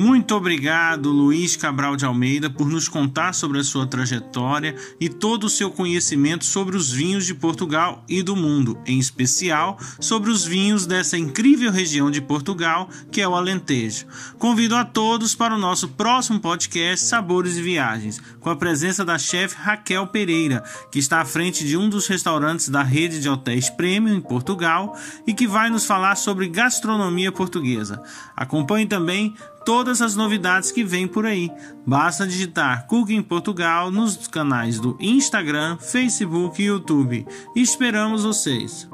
Muito 0.00 0.34
obrigado, 0.34 1.10
Luiz 1.10 1.56
Cabral 1.56 1.94
de 1.94 2.06
Almeida, 2.06 2.48
por 2.48 2.66
nos 2.66 2.88
contar 2.88 3.34
sobre 3.34 3.58
a 3.58 3.62
sua 3.62 3.86
trajetória 3.86 4.74
e 4.98 5.10
todo 5.10 5.44
o 5.44 5.50
seu 5.50 5.70
conhecimento 5.70 6.46
sobre 6.46 6.74
os 6.74 6.90
vinhos 6.90 7.26
de 7.26 7.34
Portugal 7.34 8.02
e 8.08 8.22
do 8.22 8.34
mundo, 8.34 8.78
em 8.86 8.98
especial 8.98 9.78
sobre 10.00 10.30
os 10.30 10.42
vinhos 10.42 10.86
dessa 10.86 11.18
incrível 11.18 11.70
região 11.70 12.10
de 12.10 12.22
Portugal, 12.22 12.88
que 13.12 13.20
é 13.20 13.28
o 13.28 13.34
Alentejo. 13.34 14.06
Convido 14.38 14.74
a 14.74 14.86
todos 14.86 15.34
para 15.34 15.54
o 15.54 15.58
nosso 15.58 15.88
próximo 15.88 16.40
podcast 16.40 17.04
Sabores 17.04 17.58
e 17.58 17.62
Viagens, 17.62 18.22
com 18.40 18.48
a 18.48 18.56
presença 18.56 19.04
da 19.04 19.18
chefe 19.18 19.56
Raquel 19.58 20.06
Pereira, 20.06 20.64
que 20.90 20.98
está 20.98 21.20
à 21.20 21.26
frente 21.26 21.62
de 21.62 21.76
um 21.76 21.90
dos 21.90 22.06
restaurantes 22.06 22.70
da 22.70 22.82
rede 22.82 23.20
de 23.20 23.28
hotéis 23.28 23.68
Premium 23.68 24.14
em 24.14 24.20
Portugal 24.22 24.98
e 25.26 25.34
que 25.34 25.46
vai 25.46 25.68
nos 25.68 25.84
falar 25.84 26.16
sobre 26.16 26.48
gastronomia 26.48 27.30
portuguesa. 27.30 28.02
Acompanhe 28.40 28.86
também 28.86 29.34
todas 29.66 30.00
as 30.00 30.16
novidades 30.16 30.72
que 30.72 30.82
vêm 30.82 31.06
por 31.06 31.26
aí. 31.26 31.50
Basta 31.86 32.26
digitar 32.26 32.86
Cooking 32.86 33.22
Portugal 33.22 33.90
nos 33.90 34.26
canais 34.26 34.80
do 34.80 34.96
Instagram, 34.98 35.76
Facebook 35.76 36.62
e 36.62 36.64
YouTube. 36.64 37.26
esperamos 37.54 38.24
vocês! 38.24 38.88